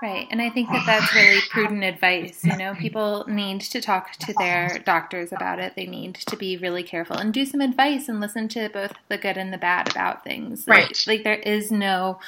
Right. 0.04 0.28
And 0.30 0.42
I 0.42 0.50
think 0.50 0.68
that 0.68 0.84
that's 0.84 1.14
really 1.14 1.40
prudent 1.48 1.82
advice. 1.82 2.44
You 2.44 2.58
know, 2.58 2.74
people 2.74 3.24
need 3.26 3.62
to 3.62 3.80
talk 3.80 4.12
to 4.12 4.34
their 4.34 4.78
doctors 4.84 5.32
about 5.32 5.60
it. 5.60 5.76
They 5.76 5.86
need 5.86 6.16
to 6.16 6.36
be 6.36 6.58
really 6.58 6.82
careful 6.82 7.16
and 7.16 7.32
do 7.32 7.46
some 7.46 7.62
advice 7.62 8.06
and 8.06 8.20
listen 8.20 8.48
to 8.48 8.68
both 8.68 8.92
the 9.08 9.16
good 9.16 9.38
and 9.38 9.50
the 9.50 9.56
bad 9.56 9.90
about 9.90 10.22
things. 10.22 10.66
Right. 10.66 10.88
Like, 10.88 11.06
like 11.06 11.24
there 11.24 11.36
is 11.36 11.72
no 11.72 12.18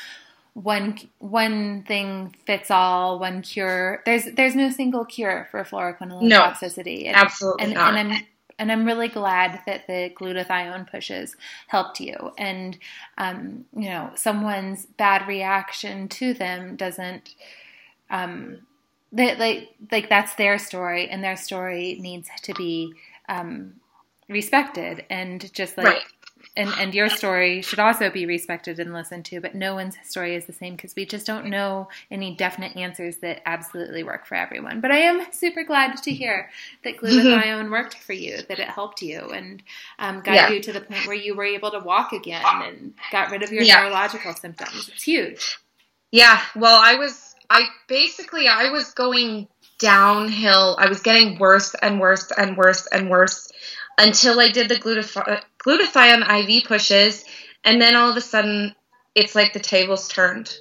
one 0.54 0.98
one 1.18 1.82
thing 1.82 2.34
fits 2.46 2.70
all, 2.70 3.18
one 3.18 3.42
cure. 3.42 4.02
There's 4.06 4.24
there's 4.24 4.56
no 4.56 4.70
single 4.70 5.04
cure 5.04 5.46
for 5.50 5.62
fluoroquinolone 5.62 6.22
no, 6.22 6.40
toxicity. 6.40 7.08
And, 7.08 7.14
absolutely 7.14 7.64
and, 7.64 7.74
not. 7.74 7.94
And 7.94 8.14
I'm 8.14 8.22
and 8.58 8.72
I'm 8.72 8.86
really 8.86 9.08
glad 9.08 9.60
that 9.66 9.86
the 9.86 10.10
glutathione 10.18 10.90
pushes 10.90 11.36
helped 11.66 12.00
you. 12.00 12.32
And 12.38 12.78
um, 13.18 13.66
you 13.76 13.90
know, 13.90 14.12
someone's 14.14 14.86
bad 14.86 15.28
reaction 15.28 16.08
to 16.08 16.32
them 16.32 16.76
doesn't 16.76 17.34
um, 18.10 18.58
that 19.12 19.38
like 19.38 19.74
like 19.90 20.08
that's 20.08 20.34
their 20.34 20.58
story, 20.58 21.08
and 21.08 21.22
their 21.22 21.36
story 21.36 21.98
needs 22.00 22.28
to 22.42 22.54
be 22.54 22.92
um, 23.28 23.74
respected, 24.28 25.04
and 25.10 25.52
just 25.52 25.76
like. 25.76 25.86
Right. 25.86 26.02
And, 26.58 26.70
and 26.78 26.94
your 26.94 27.10
story 27.10 27.60
should 27.60 27.80
also 27.80 28.08
be 28.08 28.24
respected 28.24 28.80
and 28.80 28.94
listened 28.94 29.26
to, 29.26 29.42
but 29.42 29.54
no 29.54 29.74
one's 29.74 29.96
story 30.04 30.34
is 30.34 30.46
the 30.46 30.54
same 30.54 30.74
because 30.74 30.96
we 30.96 31.04
just 31.04 31.26
don't 31.26 31.46
know 31.46 31.88
any 32.10 32.34
definite 32.34 32.74
answers 32.76 33.18
that 33.18 33.42
absolutely 33.44 34.02
work 34.04 34.24
for 34.24 34.36
everyone. 34.36 34.80
But 34.80 34.90
I 34.90 34.98
am 34.98 35.30
super 35.32 35.64
glad 35.64 36.02
to 36.02 36.10
hear 36.10 36.48
that 36.82 36.96
glutathione 36.96 37.42
mm-hmm. 37.42 37.70
worked 37.70 37.98
for 37.98 38.14
you, 38.14 38.38
that 38.48 38.58
it 38.58 38.68
helped 38.68 39.02
you 39.02 39.28
and 39.34 39.62
um, 39.98 40.22
got 40.22 40.34
yeah. 40.34 40.48
you 40.48 40.60
to 40.62 40.72
the 40.72 40.80
point 40.80 41.06
where 41.06 41.16
you 41.16 41.34
were 41.34 41.44
able 41.44 41.72
to 41.72 41.80
walk 41.80 42.14
again 42.14 42.42
and 42.46 42.94
got 43.12 43.30
rid 43.30 43.42
of 43.42 43.52
your 43.52 43.62
yeah. 43.62 43.82
neurological 43.82 44.32
symptoms. 44.32 44.88
It's 44.88 45.02
huge. 45.02 45.58
Yeah, 46.10 46.40
well, 46.54 46.80
I 46.82 46.94
was 46.94 47.34
I 47.50 47.66
basically 47.88 48.48
I 48.48 48.70
was 48.70 48.92
going 48.92 49.48
downhill. 49.78 50.76
I 50.78 50.88
was 50.88 51.00
getting 51.00 51.38
worse 51.38 51.74
and 51.80 52.00
worse 52.00 52.30
and 52.36 52.56
worse 52.56 52.86
and 52.86 53.10
worse 53.10 53.50
until 53.98 54.40
I 54.40 54.48
did 54.48 54.68
the 54.68 54.76
glutathione, 54.76 55.42
glutathione 55.58 56.48
IV 56.48 56.64
pushes, 56.64 57.24
and 57.64 57.80
then 57.80 57.96
all 57.96 58.10
of 58.10 58.16
a 58.16 58.20
sudden 58.20 58.74
it's 59.14 59.34
like 59.34 59.52
the 59.52 59.60
tables 59.60 60.08
turned. 60.08 60.54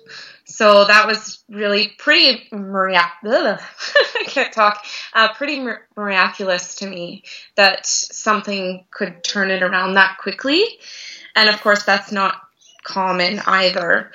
So 0.46 0.86
that 0.86 1.08
was 1.08 1.44
really 1.50 1.94
pretty 1.98 2.48
miraculous. 2.52 3.62
I 4.16 4.24
can't 4.26 4.54
talk. 4.54 4.86
Uh, 5.14 5.34
pretty 5.34 5.60
mir- 5.60 5.88
miraculous 5.98 6.76
to 6.76 6.88
me 6.88 7.24
that 7.56 7.86
something 7.86 8.86
could 8.92 9.24
turn 9.24 9.50
it 9.50 9.64
around 9.64 9.96
that 9.96 10.18
quickly, 10.20 10.64
and 11.36 11.50
of 11.50 11.60
course 11.62 11.84
that's 11.84 12.12
not 12.12 12.36
common 12.84 13.42
either. 13.48 14.12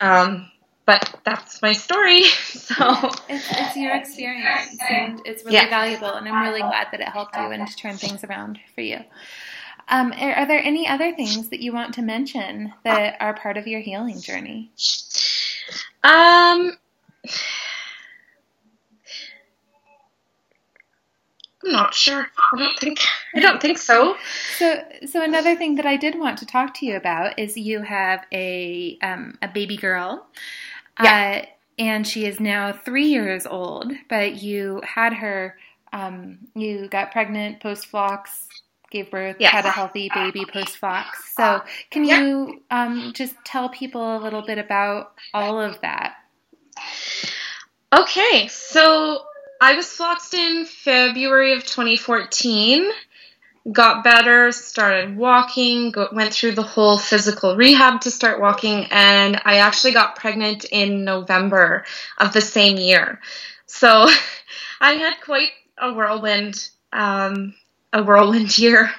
Um, 0.00 0.50
but 0.88 1.20
that's 1.22 1.60
my 1.60 1.74
story. 1.74 2.22
So 2.68 3.10
it's, 3.28 3.46
it's 3.50 3.76
your 3.76 3.94
experience, 3.96 4.78
and 4.90 5.20
it's 5.24 5.42
really 5.42 5.56
yeah. 5.56 5.70
valuable. 5.70 6.12
And 6.12 6.28
I'm 6.28 6.44
really 6.44 6.60
glad 6.60 6.88
that 6.92 7.00
it 7.00 7.08
helped 7.08 7.34
you 7.34 7.42
and 7.42 7.76
turn 7.76 7.96
things 7.96 8.22
around 8.24 8.58
for 8.74 8.82
you. 8.82 8.98
Um, 9.88 10.12
are, 10.12 10.32
are 10.34 10.46
there 10.46 10.62
any 10.62 10.86
other 10.86 11.14
things 11.14 11.48
that 11.48 11.60
you 11.60 11.72
want 11.72 11.94
to 11.94 12.02
mention 12.02 12.74
that 12.84 13.16
are 13.20 13.34
part 13.34 13.56
of 13.56 13.66
your 13.66 13.80
healing 13.80 14.20
journey? 14.20 14.70
Um. 16.04 16.76
I'm 21.64 21.72
not 21.72 21.94
sure. 21.94 22.26
I 22.54 22.58
don't 22.58 22.78
think 22.78 23.00
I 23.34 23.40
don't 23.40 23.60
think 23.60 23.78
so. 23.78 24.16
So, 24.58 24.80
so 25.06 25.22
another 25.22 25.56
thing 25.56 25.74
that 25.76 25.86
I 25.86 25.96
did 25.96 26.18
want 26.18 26.38
to 26.38 26.46
talk 26.46 26.74
to 26.74 26.86
you 26.86 26.96
about 26.96 27.38
is 27.38 27.56
you 27.56 27.82
have 27.82 28.24
a 28.32 28.98
um, 29.02 29.38
a 29.42 29.48
baby 29.48 29.76
girl 29.76 30.26
yeah. 31.02 31.42
Uh, 31.42 31.46
and 31.78 32.06
she 32.06 32.26
is 32.26 32.40
now 32.40 32.72
three 32.72 33.06
years 33.06 33.46
old, 33.46 33.92
but 34.08 34.42
you 34.42 34.80
had 34.84 35.12
her, 35.12 35.56
um, 35.92 36.38
you 36.54 36.88
got 36.88 37.12
pregnant 37.12 37.60
post 37.60 37.90
Flox, 37.90 38.46
gave 38.90 39.10
birth, 39.10 39.36
yes. 39.38 39.52
had 39.52 39.64
a 39.64 39.70
healthy 39.70 40.10
baby 40.12 40.44
post 40.44 40.80
Flox. 40.80 41.04
So, 41.36 41.62
can 41.90 42.04
yeah. 42.04 42.20
you 42.20 42.62
um, 42.70 43.12
just 43.14 43.34
tell 43.44 43.68
people 43.68 44.16
a 44.16 44.18
little 44.18 44.42
bit 44.42 44.58
about 44.58 45.12
all 45.32 45.60
of 45.60 45.80
that? 45.82 46.16
Okay, 47.92 48.48
so 48.48 49.22
I 49.60 49.74
was 49.74 49.88
floxed 49.88 50.34
in 50.34 50.64
February 50.64 51.54
of 51.54 51.64
2014. 51.64 52.90
Got 53.70 54.04
better, 54.04 54.52
started 54.52 55.16
walking, 55.16 55.90
go, 55.90 56.08
went 56.12 56.32
through 56.32 56.52
the 56.52 56.62
whole 56.62 56.98
physical 56.98 57.56
rehab 57.56 58.00
to 58.02 58.10
start 58.10 58.40
walking, 58.40 58.86
and 58.90 59.40
I 59.44 59.56
actually 59.56 59.92
got 59.92 60.16
pregnant 60.16 60.64
in 60.64 61.04
November 61.04 61.84
of 62.18 62.32
the 62.32 62.40
same 62.40 62.76
year. 62.76 63.20
So 63.66 64.08
I 64.80 64.92
had 64.92 65.20
quite 65.22 65.50
a 65.76 65.92
whirlwind, 65.92 66.68
um, 66.92 67.54
a 67.92 68.02
whirlwind 68.02 68.56
year. 68.58 68.90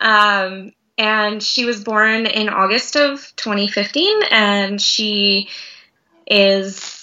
Um, 0.00 0.72
and 0.96 1.42
she 1.42 1.64
was 1.64 1.84
born 1.84 2.26
in 2.26 2.48
August 2.48 2.96
of 2.96 3.20
2015, 3.36 4.22
and 4.30 4.80
she 4.80 5.48
is 6.26 6.98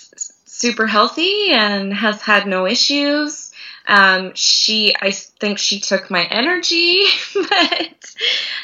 super 0.45 0.87
healthy 0.87 1.51
and 1.51 1.93
has 1.93 2.21
had 2.21 2.47
no 2.47 2.65
issues. 2.65 3.44
Um, 3.87 4.31
she, 4.35 4.95
I 4.99 5.11
think 5.11 5.59
she 5.59 5.79
took 5.79 6.09
my 6.09 6.23
energy, 6.23 7.03
but 7.33 8.15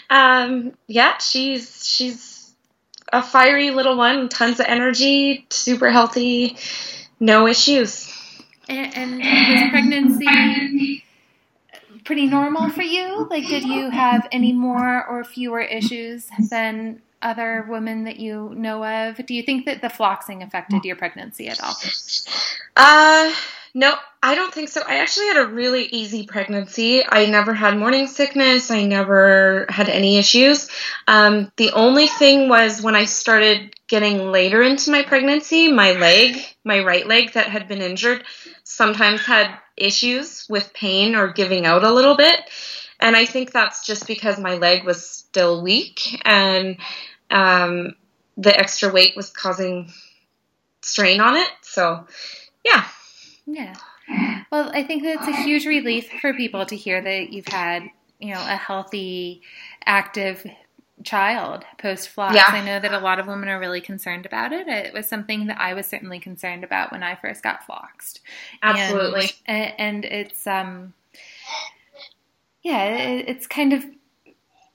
um, 0.09 0.73
yeah, 0.87 1.17
she's 1.17 1.85
she's 1.85 2.51
a 3.13 3.21
fiery 3.21 3.71
little 3.71 3.97
one, 3.97 4.29
tons 4.29 4.59
of 4.59 4.65
energy, 4.67 5.45
super 5.49 5.89
healthy, 5.89 6.57
no 7.19 7.47
issues. 7.47 8.07
And, 8.69 8.95
and 8.95 9.17
was 9.17 9.69
pregnancy 9.69 11.03
pretty 12.03 12.27
normal 12.27 12.69
for 12.69 12.81
you? 12.81 13.27
Like, 13.29 13.47
did 13.47 13.63
you 13.63 13.89
have 13.89 14.27
any 14.31 14.53
more 14.53 15.05
or 15.05 15.23
fewer 15.23 15.61
issues 15.61 16.29
than 16.49 17.01
other 17.21 17.65
women 17.69 18.05
that 18.05 18.19
you 18.19 18.53
know 18.55 18.83
of? 18.83 19.25
Do 19.25 19.33
you 19.33 19.43
think 19.43 19.65
that 19.65 19.81
the 19.81 19.89
floxing 19.89 20.43
affected 20.43 20.83
your 20.83 20.95
pregnancy 20.95 21.47
at 21.47 21.61
all? 21.61 21.75
Uh, 22.75 23.31
no, 23.73 23.95
I 24.21 24.35
don't 24.35 24.53
think 24.53 24.69
so. 24.69 24.81
I 24.85 24.97
actually 24.97 25.27
had 25.27 25.37
a 25.37 25.47
really 25.47 25.85
easy 25.85 26.27
pregnancy. 26.27 27.03
I 27.07 27.25
never 27.25 27.53
had 27.53 27.77
morning 27.77 28.07
sickness. 28.07 28.69
I 28.69 28.83
never 28.83 29.65
had 29.69 29.87
any 29.87 30.17
issues. 30.17 30.69
Um, 31.07 31.51
the 31.57 31.71
only 31.71 32.07
thing 32.07 32.49
was 32.49 32.81
when 32.81 32.95
I 32.95 33.05
started 33.05 33.73
getting 33.87 34.31
later 34.31 34.61
into 34.61 34.91
my 34.91 35.03
pregnancy, 35.03 35.71
my 35.71 35.93
leg, 35.93 36.37
my 36.63 36.81
right 36.81 37.07
leg 37.07 37.33
that 37.33 37.47
had 37.47 37.67
been 37.67 37.81
injured, 37.81 38.23
sometimes 38.63 39.21
had 39.21 39.57
issues 39.77 40.45
with 40.49 40.73
pain 40.73 41.15
or 41.15 41.31
giving 41.31 41.65
out 41.65 41.83
a 41.83 41.91
little 41.91 42.15
bit. 42.15 42.41
And 42.99 43.15
I 43.15 43.25
think 43.25 43.51
that's 43.51 43.85
just 43.85 44.05
because 44.05 44.37
my 44.37 44.55
leg 44.55 44.85
was 44.85 45.09
still 45.09 45.63
weak 45.63 46.21
and 46.23 46.77
um, 47.31 47.95
the 48.37 48.55
extra 48.55 48.91
weight 48.91 49.15
was 49.15 49.31
causing 49.31 49.91
strain 50.81 51.21
on 51.21 51.35
it. 51.37 51.49
So, 51.61 52.05
yeah. 52.63 52.85
Yeah. 53.51 53.75
Well, 54.51 54.71
I 54.73 54.83
think 54.83 55.03
that's 55.03 55.27
a 55.27 55.43
huge 55.43 55.65
relief 55.65 56.09
for 56.21 56.33
people 56.33 56.65
to 56.65 56.75
hear 56.75 57.01
that 57.01 57.31
you've 57.31 57.47
had, 57.47 57.83
you 58.19 58.33
know, 58.33 58.41
a 58.41 58.55
healthy, 58.55 59.41
active 59.85 60.45
child 61.03 61.65
post 61.77 62.15
flox. 62.15 62.33
Yeah. 62.33 62.45
I 62.47 62.63
know 62.63 62.79
that 62.79 62.93
a 62.93 62.99
lot 62.99 63.19
of 63.19 63.27
women 63.27 63.49
are 63.49 63.59
really 63.59 63.81
concerned 63.81 64.25
about 64.25 64.51
it. 64.51 64.67
It 64.67 64.93
was 64.93 65.07
something 65.07 65.47
that 65.47 65.59
I 65.59 65.73
was 65.73 65.87
certainly 65.87 66.19
concerned 66.19 66.63
about 66.63 66.91
when 66.91 67.03
I 67.03 67.15
first 67.15 67.43
got 67.43 67.65
floxed. 67.65 68.21
Absolutely. 68.61 69.31
And, 69.45 69.73
and 69.77 70.05
it's 70.05 70.47
um 70.47 70.93
yeah, 72.63 72.83
it, 72.83 73.27
it's 73.27 73.47
kind 73.47 73.73
of 73.73 73.83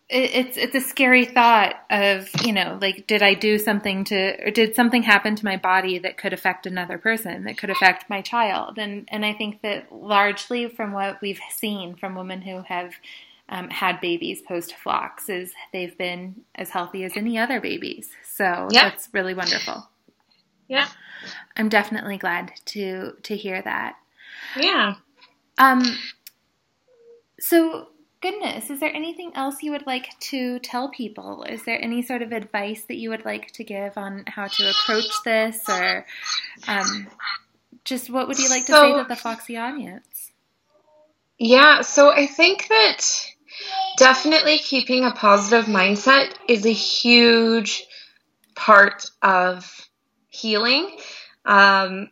it's 0.08 0.56
it's 0.56 0.74
a 0.74 0.80
scary 0.80 1.24
thought 1.24 1.74
of 1.90 2.28
you 2.44 2.52
know 2.52 2.78
like 2.80 3.08
did 3.08 3.22
I 3.22 3.34
do 3.34 3.58
something 3.58 4.04
to 4.04 4.46
or 4.46 4.50
did 4.52 4.76
something 4.76 5.02
happen 5.02 5.34
to 5.34 5.44
my 5.44 5.56
body 5.56 5.98
that 5.98 6.16
could 6.16 6.32
affect 6.32 6.64
another 6.64 6.96
person 6.96 7.42
that 7.44 7.58
could 7.58 7.70
affect 7.70 8.08
my 8.08 8.22
child? 8.22 8.78
And 8.78 9.08
and 9.10 9.24
I 9.24 9.32
think 9.32 9.62
that 9.62 9.92
largely 9.92 10.68
from 10.68 10.92
what 10.92 11.20
we've 11.20 11.40
seen 11.50 11.96
from 11.96 12.14
women 12.14 12.40
who 12.42 12.62
have 12.62 12.92
um, 13.48 13.68
had 13.68 14.00
babies 14.00 14.42
post 14.42 14.74
flox 14.84 15.28
is 15.28 15.52
they've 15.72 15.96
been 15.96 16.36
as 16.54 16.70
healthy 16.70 17.04
as 17.04 17.16
any 17.16 17.38
other 17.38 17.60
babies. 17.60 18.10
So 18.22 18.68
yep. 18.70 18.92
that's 18.92 19.08
really 19.12 19.34
wonderful. 19.34 19.88
Yeah. 20.68 20.88
I'm 21.56 21.68
definitely 21.68 22.16
glad 22.16 22.52
to 22.66 23.14
to 23.24 23.36
hear 23.36 23.60
that. 23.62 23.96
Yeah. 24.56 24.94
Um 25.58 25.82
so 27.40 27.88
goodness, 28.26 28.70
is 28.70 28.80
there 28.80 28.94
anything 28.94 29.30
else 29.36 29.62
you 29.62 29.70
would 29.70 29.86
like 29.86 30.18
to 30.18 30.58
tell 30.58 30.88
people? 30.88 31.44
Is 31.48 31.62
there 31.64 31.80
any 31.80 32.02
sort 32.02 32.22
of 32.22 32.32
advice 32.32 32.82
that 32.88 32.96
you 32.96 33.10
would 33.10 33.24
like 33.24 33.52
to 33.52 33.64
give 33.64 33.96
on 33.96 34.24
how 34.26 34.48
to 34.48 34.70
approach 34.70 35.10
this, 35.24 35.60
or 35.68 36.04
um, 36.66 37.06
just 37.84 38.10
what 38.10 38.26
would 38.26 38.38
you 38.38 38.50
like 38.50 38.66
to 38.66 38.72
so, 38.72 38.82
say 38.82 39.02
to 39.02 39.08
the 39.08 39.14
Floxy 39.14 39.56
audience? 39.56 40.32
Yeah, 41.38 41.82
so 41.82 42.10
I 42.10 42.26
think 42.26 42.66
that 42.68 43.26
definitely 43.96 44.58
keeping 44.58 45.04
a 45.04 45.12
positive 45.12 45.66
mindset 45.66 46.32
is 46.48 46.66
a 46.66 46.72
huge 46.72 47.86
part 48.56 49.08
of 49.22 49.88
healing. 50.28 50.90
Um, 51.44 52.10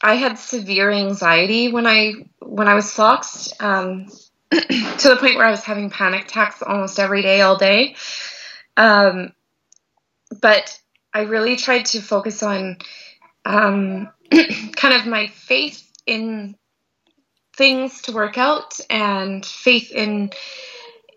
I 0.00 0.14
had 0.14 0.38
severe 0.38 0.92
anxiety 0.92 1.72
when 1.72 1.88
I 1.88 2.12
when 2.38 2.68
I 2.68 2.74
was 2.74 2.92
floxed. 2.92 3.60
Um, 3.60 4.06
to 4.98 5.08
the 5.08 5.16
point 5.16 5.36
where 5.36 5.46
I 5.46 5.50
was 5.50 5.64
having 5.64 5.88
panic 5.88 6.26
attacks 6.26 6.62
almost 6.62 6.98
every 6.98 7.22
day, 7.22 7.40
all 7.40 7.56
day. 7.56 7.96
Um, 8.76 9.32
but 10.40 10.78
I 11.12 11.22
really 11.22 11.56
tried 11.56 11.86
to 11.86 12.00
focus 12.00 12.42
on 12.42 12.76
um, 13.44 14.10
kind 14.76 14.94
of 14.94 15.06
my 15.06 15.28
faith 15.28 15.90
in 16.06 16.56
things 17.56 18.02
to 18.02 18.12
work 18.12 18.36
out 18.36 18.78
and 18.90 19.44
faith 19.44 19.90
in 19.90 20.30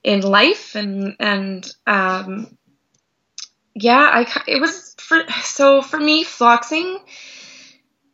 in 0.03 0.21
life 0.21 0.75
and 0.75 1.15
and 1.19 1.69
um, 1.87 2.57
yeah, 3.73 4.09
I 4.13 4.43
it 4.47 4.61
was 4.61 4.95
for 4.97 5.23
so 5.43 5.81
for 5.81 5.99
me 5.99 6.23
floxing 6.23 6.99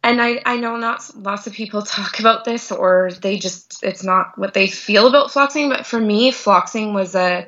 and 0.03 0.21
I, 0.21 0.41
I 0.45 0.57
know 0.57 0.77
not 0.77 1.09
lots 1.15 1.47
of 1.47 1.53
people 1.53 1.81
talk 1.83 2.19
about 2.19 2.45
this 2.45 2.71
or 2.71 3.11
they 3.21 3.37
just 3.37 3.83
it's 3.83 4.03
not 4.03 4.37
what 4.37 4.53
they 4.53 4.67
feel 4.67 5.07
about 5.07 5.31
floxing 5.31 5.69
but 5.69 5.85
for 5.85 5.99
me 5.99 6.31
floxing 6.31 6.93
was 6.93 7.15
a 7.15 7.47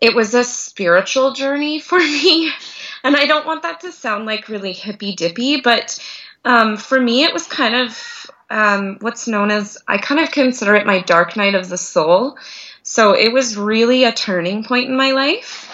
it 0.00 0.14
was 0.14 0.34
a 0.34 0.44
spiritual 0.44 1.32
journey 1.32 1.78
for 1.80 1.98
me. 1.98 2.52
And 3.02 3.16
i 3.16 3.26
don't 3.26 3.46
want 3.46 3.62
that 3.62 3.80
to 3.80 3.92
sound 3.92 4.26
like 4.26 4.48
really 4.48 4.72
hippy 4.72 5.14
dippy 5.14 5.60
but 5.60 5.98
um, 6.44 6.76
for 6.76 7.00
me 7.00 7.24
it 7.24 7.32
was 7.32 7.46
kind 7.46 7.74
of 7.74 8.30
um, 8.48 8.98
what's 9.00 9.26
known 9.26 9.50
as 9.50 9.78
i 9.88 9.98
kind 9.98 10.20
of 10.20 10.30
consider 10.30 10.76
it 10.76 10.86
my 10.86 11.00
dark 11.00 11.36
night 11.36 11.54
of 11.54 11.68
the 11.68 11.78
soul. 11.78 12.38
So 12.82 13.16
it 13.16 13.32
was 13.32 13.56
really 13.56 14.04
a 14.04 14.12
turning 14.12 14.62
point 14.62 14.88
in 14.88 14.96
my 14.96 15.10
life. 15.10 15.68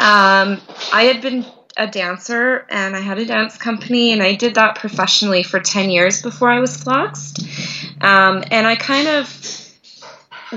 Um, 0.00 0.60
i 0.92 1.04
had 1.04 1.20
been 1.20 1.44
a 1.76 1.86
dancer 1.86 2.66
and 2.70 2.94
I 2.94 3.00
had 3.00 3.18
a 3.18 3.24
dance 3.24 3.56
company 3.56 4.12
and 4.12 4.22
I 4.22 4.34
did 4.34 4.54
that 4.54 4.76
professionally 4.76 5.42
for 5.42 5.60
10 5.60 5.90
years 5.90 6.22
before 6.22 6.50
I 6.50 6.60
was 6.60 6.76
floxed. 6.76 7.44
Um, 8.00 8.44
and 8.50 8.66
I 8.66 8.76
kind 8.76 9.08
of, 9.08 9.70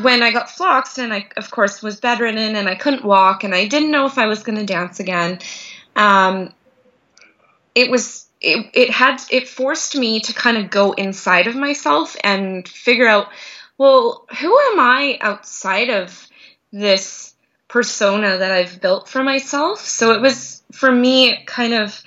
when 0.01 0.21
I 0.21 0.32
got 0.32 0.49
floxed 0.49 0.99
and 0.99 1.13
I, 1.13 1.27
of 1.38 1.49
course, 1.49 1.82
was 1.82 1.99
bedridden 1.99 2.56
and 2.56 2.69
I 2.69 2.75
couldn't 2.75 3.03
walk 3.03 3.43
and 3.43 3.56
I 3.56 3.67
didn't 3.67 3.91
know 3.91 4.06
if 4.06 4.17
I 4.17 4.27
was 4.27 4.43
going 4.43 4.58
to 4.60 4.65
dance 4.65 4.99
again, 4.99 5.39
um, 5.95 6.53
it 7.73 7.89
was, 7.89 8.27
it, 8.39 8.69
it 8.73 8.89
had, 8.91 9.21
it 9.32 9.47
forced 9.47 9.95
me 9.95 10.19
to 10.21 10.34
kind 10.34 10.58
of 10.58 10.69
go 10.69 10.93
inside 10.93 11.47
of 11.47 11.56
myself 11.56 12.15
and 12.23 12.67
figure 12.67 13.08
out, 13.08 13.30
well, 13.77 14.25
who 14.39 14.60
am 14.60 14.80
I 14.80 15.17
outside 15.21 15.89
of 15.89 16.27
this 16.71 17.34
persona 17.67 18.38
that 18.38 18.51
I've 18.51 18.82
built 18.82 19.10
for 19.10 19.23
myself? 19.23 19.80
So 19.80 20.12
it 20.12 20.21
was, 20.21 20.63
for 20.71 20.91
me, 20.91 21.43
kind 21.45 21.73
of 21.73 22.01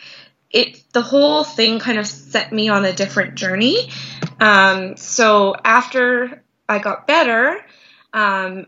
it 0.51 0.83
the 0.93 1.03
whole 1.03 1.45
thing 1.45 1.79
kind 1.79 1.99
of 1.99 2.07
set 2.07 2.53
me 2.53 2.69
on 2.69 2.85
a 2.85 2.93
different 2.93 3.37
journey. 3.37 3.91
Um, 4.41 4.97
so 4.97 5.55
after 5.65 6.43
I 6.69 6.79
got 6.79 7.07
better, 7.07 7.65
um, 8.13 8.67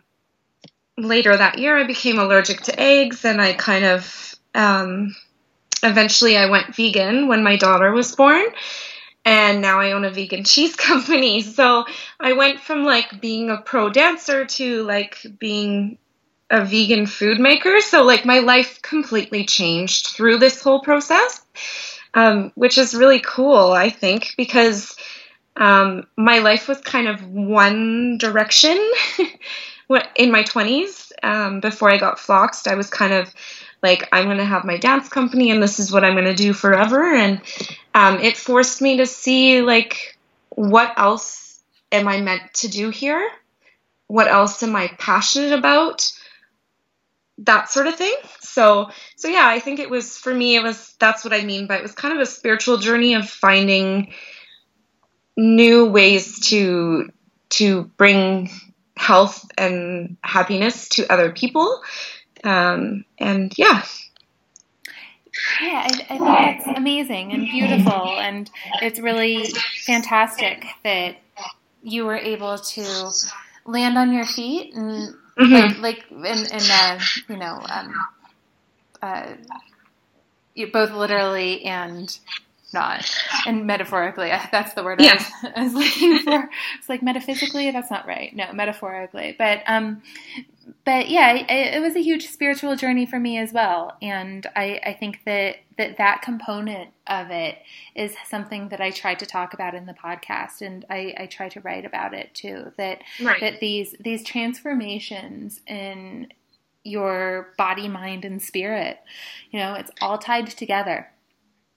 later 0.97 1.37
that 1.37 1.59
year 1.59 1.77
I 1.77 1.85
became 1.85 2.19
allergic 2.19 2.63
to 2.63 2.81
eggs, 2.81 3.25
and 3.25 3.41
I 3.41 3.53
kind 3.55 3.85
of 3.85 4.35
um, 4.55 5.15
eventually 5.83 6.37
I 6.37 6.51
went 6.51 6.75
vegan 6.75 7.27
when 7.29 7.43
my 7.43 7.57
daughter 7.57 7.91
was 7.91 8.15
born. 8.15 8.45
And 9.25 9.63
now 9.63 9.79
I 9.79 9.93
own 9.93 10.05
a 10.05 10.11
vegan 10.11 10.43
cheese 10.53 10.75
company. 10.75 11.43
So 11.43 11.85
I 12.19 12.33
went 12.33 12.61
from 12.61 12.85
like 12.85 13.21
being 13.21 13.51
a 13.51 13.57
pro 13.57 13.89
dancer 13.89 14.47
to 14.47 14.83
like 14.83 15.19
being 15.39 15.99
a 16.53 16.65
vegan 16.65 17.07
food 17.07 17.41
maker. 17.41 17.81
So, 17.81 18.05
like, 18.05 18.25
my 18.25 18.39
life 18.39 18.81
completely 18.83 19.45
changed 19.45 20.09
through 20.09 20.39
this 20.39 20.63
whole 20.63 20.81
process, 20.81 21.41
um, 22.15 22.53
which 22.55 22.79
is 22.79 22.95
really 22.95 23.21
cool, 23.21 23.73
I 23.73 23.91
think, 23.91 24.35
because 24.37 24.95
um, 25.57 26.07
my 26.17 26.39
life 26.39 26.69
was 26.69 26.81
kind 26.81 27.09
of 27.09 27.27
one 27.27 28.19
direction 28.19 28.79
in 30.17 30.31
my 30.31 30.45
20s. 30.45 31.11
Um, 31.23 31.61
before 31.61 31.91
I 31.91 31.99
got 31.99 32.21
floxed, 32.21 32.69
I 32.69 32.75
was 32.75 32.91
kind 32.91 33.13
of 33.13 33.33
like, 33.83 34.09
I'm 34.13 34.27
going 34.27 34.39
to 34.39 34.45
have 34.45 34.65
my 34.65 34.77
dance 34.77 35.09
company 35.09 35.51
and 35.51 35.63
this 35.63 35.81
is 35.81 35.91
what 35.91 36.05
I'm 36.05 36.15
going 36.15 36.25
to 36.25 36.35
do 36.35 36.53
forever. 36.53 37.15
And 37.15 37.41
um, 37.95 38.21
it 38.21 38.37
forced 38.37 38.83
me 38.83 38.99
to 38.99 39.07
see, 39.07 39.63
like, 39.63 40.19
what 40.51 40.93
else 40.99 41.63
am 41.91 42.09
I 42.09 42.21
meant 42.21 42.55
to 42.55 42.69
do 42.69 42.91
here? 42.91 43.29
what 44.13 44.29
else 44.29 44.63
am 44.63 44.77
I 44.77 44.89
passionate 44.99 45.59
about? 45.59 46.13
That 47.45 47.71
sort 47.71 47.87
of 47.87 47.95
thing. 47.97 48.15
So, 48.41 48.91
so 49.17 49.29
yeah, 49.29 49.47
I 49.47 49.59
think 49.59 49.81
it 49.81 49.91
was 49.91 50.17
for 50.19 50.35
me. 50.35 50.57
It 50.57 50.63
was 50.63 50.95
that's 50.99 51.25
what 51.25 51.33
I 51.33 51.43
mean 51.43 51.67
by 51.67 51.77
it 51.77 51.83
was 51.83 51.93
kind 51.93 52.15
of 52.15 52.21
a 52.21 52.27
spiritual 52.27 52.79
journey 52.79 53.15
of 53.15 53.29
finding 53.29 54.13
new 55.37 55.87
ways 55.87 56.49
to 56.49 57.11
to 57.51 57.85
bring 57.97 58.51
health 58.97 59.45
and 59.59 60.17
happiness 60.23 60.89
to 60.91 61.11
other 61.13 61.33
people. 61.33 61.83
Um, 62.45 63.05
and 63.19 63.53
yeah. 63.57 63.85
Yeah, 65.61 65.89
I, 65.89 66.15
I 66.15 66.19
think 66.19 66.21
that's 66.21 66.79
amazing 66.79 67.33
and 67.33 67.49
beautiful, 67.49 68.19
and 68.19 68.51
it's 68.83 69.01
really 69.01 69.47
fantastic 69.87 70.67
that 70.85 71.17
you 71.83 72.05
were 72.05 72.17
able 72.17 72.59
to 72.59 73.11
land 73.65 73.97
on 73.97 74.13
your 74.13 74.27
feet 74.27 74.75
and 74.75 75.15
mm-hmm. 75.39 75.83
like, 75.83 76.11
like 76.11 76.11
in, 76.11 76.47
in 76.47 76.71
uh, 76.71 77.01
you 77.29 77.37
know 77.37 77.63
um, 77.69 77.95
uh, 79.03 79.27
both 80.73 80.93
literally 80.93 81.65
and 81.65 82.19
not. 82.73 83.11
And 83.47 83.67
metaphorically 83.67 84.31
that's 84.53 84.75
the 84.75 84.85
word 84.85 85.01
yeah. 85.01 85.15
I, 85.15 85.15
was, 85.15 85.53
I 85.57 85.63
was 85.65 85.75
looking 85.75 86.19
for. 86.21 86.49
It's 86.79 86.89
like 86.89 87.03
metaphysically 87.03 87.71
that's 87.71 87.91
not 87.91 88.07
right. 88.07 88.35
No 88.37 88.53
metaphorically. 88.53 89.35
But 89.37 89.63
um 89.67 90.03
but 90.85 91.09
yeah 91.09 91.33
it, 91.35 91.75
it, 91.75 91.81
was 91.81 91.97
a 91.97 92.03
huge 92.03 92.29
spiritual 92.29 92.77
journey 92.77 93.05
for 93.05 93.19
me 93.19 93.39
as 93.39 93.53
well. 93.53 93.97
And 94.01 94.47
I, 94.55 94.81
I 94.85 94.93
think 94.93 95.21
that 95.25 95.57
that 95.77 95.97
that 95.99 96.23
component 96.23 96.91
of 97.09 97.31
it 97.31 97.59
is 97.97 98.15
something 98.29 98.69
that 98.69 98.81
I 98.81 98.91
try 98.91 99.15
to 99.15 99.27
talk 99.27 99.55
about 99.55 99.75
in 99.75 99.87
the 99.87 99.95
podcast. 99.95 100.61
And 100.61 100.85
I, 100.89 101.15
I 101.19 101.27
try 101.27 101.49
to 101.49 101.61
write 101.61 101.85
about 101.85 102.15
it 102.15 102.33
too 102.35 102.73
that 102.77 103.03
right. 103.21 103.41
that 103.41 103.61
these 103.61 103.97
these 103.99 104.23
transformations 104.23 105.61
in 105.67 106.29
your 106.85 107.53
body 107.57 107.89
mind 107.89 108.25
and 108.25 108.43
spirit 108.43 108.99
you 109.51 109.59
know 109.59 109.75
it's 109.75 109.91
all 110.01 110.19
tied 110.19 110.49
together 110.49 111.09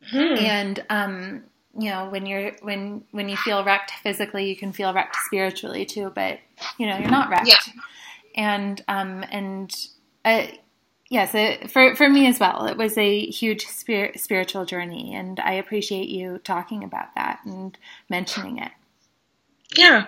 Hmm. 0.09 0.17
And 0.37 0.85
um, 0.89 1.43
you 1.77 1.89
know, 1.89 2.09
when 2.09 2.25
you're 2.25 2.53
when 2.61 3.03
when 3.11 3.29
you 3.29 3.37
feel 3.37 3.63
wrecked 3.63 3.91
physically, 4.03 4.47
you 4.49 4.55
can 4.55 4.71
feel 4.71 4.93
wrecked 4.93 5.15
spiritually 5.25 5.85
too. 5.85 6.11
But 6.13 6.39
you 6.77 6.87
know, 6.87 6.97
you're 6.97 7.09
not 7.09 7.29
wrecked. 7.29 7.47
Yeah. 7.47 7.59
And 8.35 8.83
um, 8.87 9.23
and 9.29 9.73
uh, 10.23 10.47
yes, 11.09 11.33
it, 11.35 11.71
for 11.71 11.95
for 11.95 12.09
me 12.09 12.27
as 12.27 12.39
well, 12.39 12.65
it 12.65 12.77
was 12.77 12.97
a 12.97 13.25
huge 13.25 13.65
spirit, 13.65 14.19
spiritual 14.19 14.65
journey, 14.65 15.13
and 15.15 15.39
I 15.39 15.53
appreciate 15.53 16.09
you 16.09 16.39
talking 16.39 16.83
about 16.83 17.13
that 17.15 17.39
and 17.45 17.77
mentioning 18.09 18.59
it. 18.59 18.71
Yeah. 19.77 20.07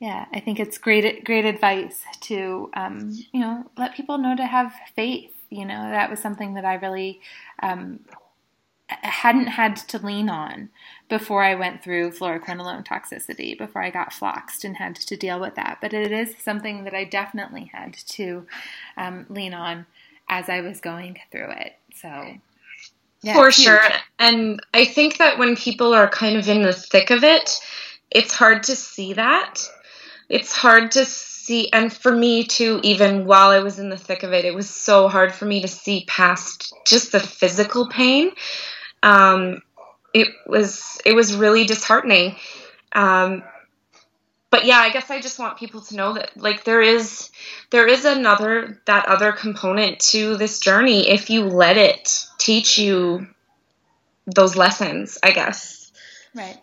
Yeah, 0.00 0.26
I 0.34 0.40
think 0.40 0.60
it's 0.60 0.76
great 0.76 1.24
great 1.24 1.46
advice 1.46 2.02
to 2.22 2.70
um, 2.74 3.16
you 3.32 3.40
know 3.40 3.64
let 3.78 3.94
people 3.94 4.18
know 4.18 4.36
to 4.36 4.44
have 4.44 4.74
faith. 4.94 5.32
You 5.48 5.64
know 5.64 5.90
that 5.90 6.10
was 6.10 6.20
something 6.20 6.54
that 6.54 6.64
I 6.64 6.74
really 6.74 7.20
um, 7.62 8.00
hadn't 8.88 9.46
had 9.46 9.76
to 9.76 9.98
lean 9.98 10.28
on 10.28 10.68
before 11.08 11.42
I 11.42 11.54
went 11.54 11.82
through 11.82 12.10
fluoroquinolone 12.12 12.86
toxicity, 12.86 13.56
before 13.56 13.82
I 13.82 13.90
got 13.90 14.12
floxed 14.12 14.64
and 14.64 14.76
had 14.76 14.96
to 14.96 15.16
deal 15.16 15.40
with 15.40 15.54
that. 15.54 15.78
But 15.80 15.94
it 15.94 16.12
is 16.12 16.34
something 16.38 16.84
that 16.84 16.94
I 16.94 17.04
definitely 17.04 17.70
had 17.72 17.94
to 17.94 18.46
um, 18.96 19.26
lean 19.28 19.54
on 19.54 19.86
as 20.28 20.48
I 20.48 20.60
was 20.60 20.80
going 20.80 21.18
through 21.30 21.50
it. 21.50 21.74
So, 21.94 22.34
yeah, 23.22 23.34
for 23.34 23.50
sure. 23.50 23.80
And 24.18 24.60
I 24.72 24.84
think 24.84 25.18
that 25.18 25.38
when 25.38 25.56
people 25.56 25.94
are 25.94 26.08
kind 26.08 26.36
of 26.36 26.48
in 26.48 26.62
the 26.62 26.72
thick 26.72 27.10
of 27.10 27.24
it, 27.24 27.58
it's 28.10 28.34
hard 28.34 28.64
to 28.64 28.76
see 28.76 29.14
that. 29.14 29.60
It's 30.28 30.52
hard 30.52 30.92
to 30.92 31.04
see, 31.04 31.70
and 31.72 31.92
for 31.92 32.14
me 32.14 32.44
too, 32.44 32.80
even 32.82 33.26
while 33.26 33.50
I 33.50 33.60
was 33.60 33.78
in 33.78 33.90
the 33.90 33.98
thick 33.98 34.22
of 34.22 34.32
it, 34.32 34.44
it 34.44 34.54
was 34.54 34.68
so 34.68 35.08
hard 35.08 35.34
for 35.34 35.44
me 35.44 35.60
to 35.62 35.68
see 35.68 36.04
past 36.06 36.72
just 36.86 37.12
the 37.12 37.20
physical 37.20 37.88
pain 37.88 38.32
um, 39.04 39.62
it 40.14 40.28
was 40.46 41.00
it 41.04 41.14
was 41.14 41.36
really 41.36 41.64
disheartening. 41.64 42.36
Um, 42.92 43.42
but 44.50 44.64
yeah, 44.64 44.78
I 44.78 44.90
guess 44.90 45.10
I 45.10 45.20
just 45.20 45.38
want 45.38 45.58
people 45.58 45.80
to 45.82 45.96
know 45.96 46.14
that 46.14 46.36
like 46.36 46.64
there 46.64 46.80
is 46.80 47.30
there 47.70 47.86
is 47.86 48.04
another 48.04 48.80
that 48.86 49.06
other 49.06 49.32
component 49.32 50.00
to 50.10 50.36
this 50.36 50.60
journey 50.60 51.08
if 51.08 51.28
you 51.28 51.44
let 51.44 51.76
it 51.76 52.26
teach 52.38 52.78
you 52.78 53.26
those 54.26 54.56
lessons, 54.56 55.18
I 55.22 55.32
guess. 55.32 55.92
Right. 56.34 56.56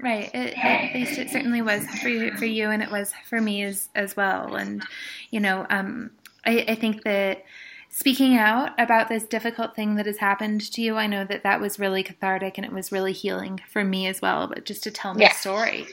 Right. 0.00 0.30
It, 0.32 0.56
at 0.56 0.94
least 0.94 1.18
it 1.18 1.30
certainly 1.30 1.60
was 1.60 1.84
for 2.00 2.08
you, 2.08 2.36
for 2.36 2.46
you, 2.46 2.70
and 2.70 2.82
it 2.82 2.90
was 2.90 3.12
for 3.28 3.40
me 3.40 3.64
as 3.64 3.88
as 3.94 4.16
well. 4.16 4.54
And 4.54 4.82
you 5.30 5.40
know, 5.40 5.66
um, 5.68 6.12
I, 6.46 6.64
I 6.68 6.74
think 6.76 7.02
that 7.02 7.44
speaking 7.90 8.36
out 8.36 8.70
about 8.78 9.08
this 9.08 9.24
difficult 9.24 9.74
thing 9.74 9.96
that 9.96 10.06
has 10.06 10.18
happened 10.18 10.60
to 10.72 10.82
you. 10.82 10.96
I 10.96 11.06
know 11.06 11.24
that 11.24 11.42
that 11.42 11.60
was 11.60 11.78
really 11.78 12.02
cathartic 12.02 12.58
and 12.58 12.64
it 12.64 12.72
was 12.72 12.92
really 12.92 13.12
healing 13.12 13.60
for 13.68 13.84
me 13.84 14.06
as 14.06 14.20
well, 14.20 14.46
but 14.46 14.64
just 14.64 14.82
to 14.84 14.90
tell 14.90 15.14
my 15.14 15.20
yeah. 15.22 15.32
story 15.32 15.86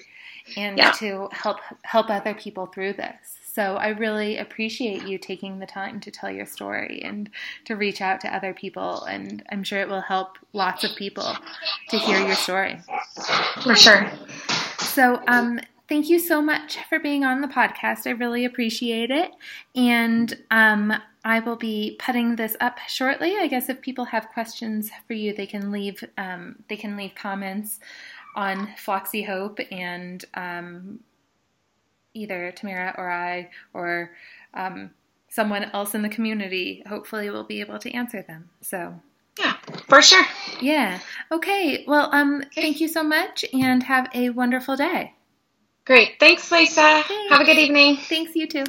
and 0.55 0.77
yeah. 0.77 0.91
to 0.91 1.29
help 1.31 1.57
help 1.83 2.09
other 2.09 2.33
people 2.33 2.67
through 2.67 2.93
this. 2.93 3.37
So 3.51 3.77
I 3.77 3.89
really 3.89 4.37
appreciate 4.37 5.07
you 5.07 5.17
taking 5.17 5.59
the 5.59 5.65
time 5.65 6.01
to 6.01 6.11
tell 6.11 6.29
your 6.29 6.45
story 6.45 7.01
and 7.03 7.29
to 7.63 7.75
reach 7.75 8.01
out 8.01 8.19
to 8.21 8.35
other 8.35 8.53
people 8.53 9.05
and 9.05 9.43
I'm 9.49 9.63
sure 9.63 9.79
it 9.79 9.87
will 9.87 10.01
help 10.01 10.37
lots 10.51 10.83
of 10.83 10.93
people 10.97 11.35
to 11.89 11.97
hear 11.97 12.19
your 12.19 12.35
story. 12.35 12.79
For 13.63 13.75
sure. 13.75 14.11
So 14.79 15.21
um 15.27 15.61
thank 15.87 16.09
you 16.09 16.19
so 16.19 16.41
much 16.41 16.77
for 16.89 16.99
being 16.99 17.23
on 17.23 17.41
the 17.41 17.47
podcast. 17.47 18.07
I 18.07 18.11
really 18.11 18.45
appreciate 18.45 19.11
it. 19.11 19.31
And 19.75 20.37
um, 20.51 20.93
I 21.25 21.39
will 21.39 21.55
be 21.55 21.97
putting 21.99 22.35
this 22.35 22.55
up 22.61 22.77
shortly. 22.87 23.35
I 23.37 23.47
guess 23.47 23.67
if 23.67 23.81
people 23.81 24.05
have 24.05 24.29
questions 24.29 24.91
for 25.07 25.13
you, 25.13 25.33
they 25.33 25.47
can 25.47 25.71
leave 25.71 26.03
um, 26.19 26.57
they 26.69 26.77
can 26.77 26.95
leave 26.95 27.15
comments 27.15 27.79
on 28.35 28.69
Floxy 28.77 29.23
Hope 29.23 29.59
and 29.71 30.23
um, 30.35 30.99
either 32.13 32.51
Tamara 32.51 32.93
or 32.97 33.09
I 33.09 33.49
or 33.73 34.11
um, 34.53 34.91
someone 35.27 35.63
else 35.73 35.95
in 35.95 36.03
the 36.03 36.09
community. 36.09 36.83
Hopefully, 36.87 37.31
we'll 37.31 37.43
be 37.43 37.59
able 37.59 37.79
to 37.79 37.91
answer 37.91 38.21
them. 38.21 38.49
So. 38.61 39.01
Yeah, 39.37 39.57
for 39.89 40.01
sure. 40.01 40.23
Yeah. 40.61 40.99
Okay. 41.29 41.83
Well, 41.85 42.09
um, 42.13 42.41
thank 42.53 42.79
you 42.79 42.87
so 42.87 43.03
much 43.03 43.43
and 43.51 43.83
have 43.83 44.07
a 44.13 44.29
wonderful 44.29 44.77
day. 44.77 45.13
Great. 45.83 46.13
Thanks, 46.21 46.49
Lisa. 46.51 47.03
Thanks. 47.05 47.33
Have 47.33 47.41
a 47.41 47.43
good 47.43 47.57
evening. 47.57 47.97
Thanks, 47.97 48.33
you 48.33 48.47
too. 48.47 48.65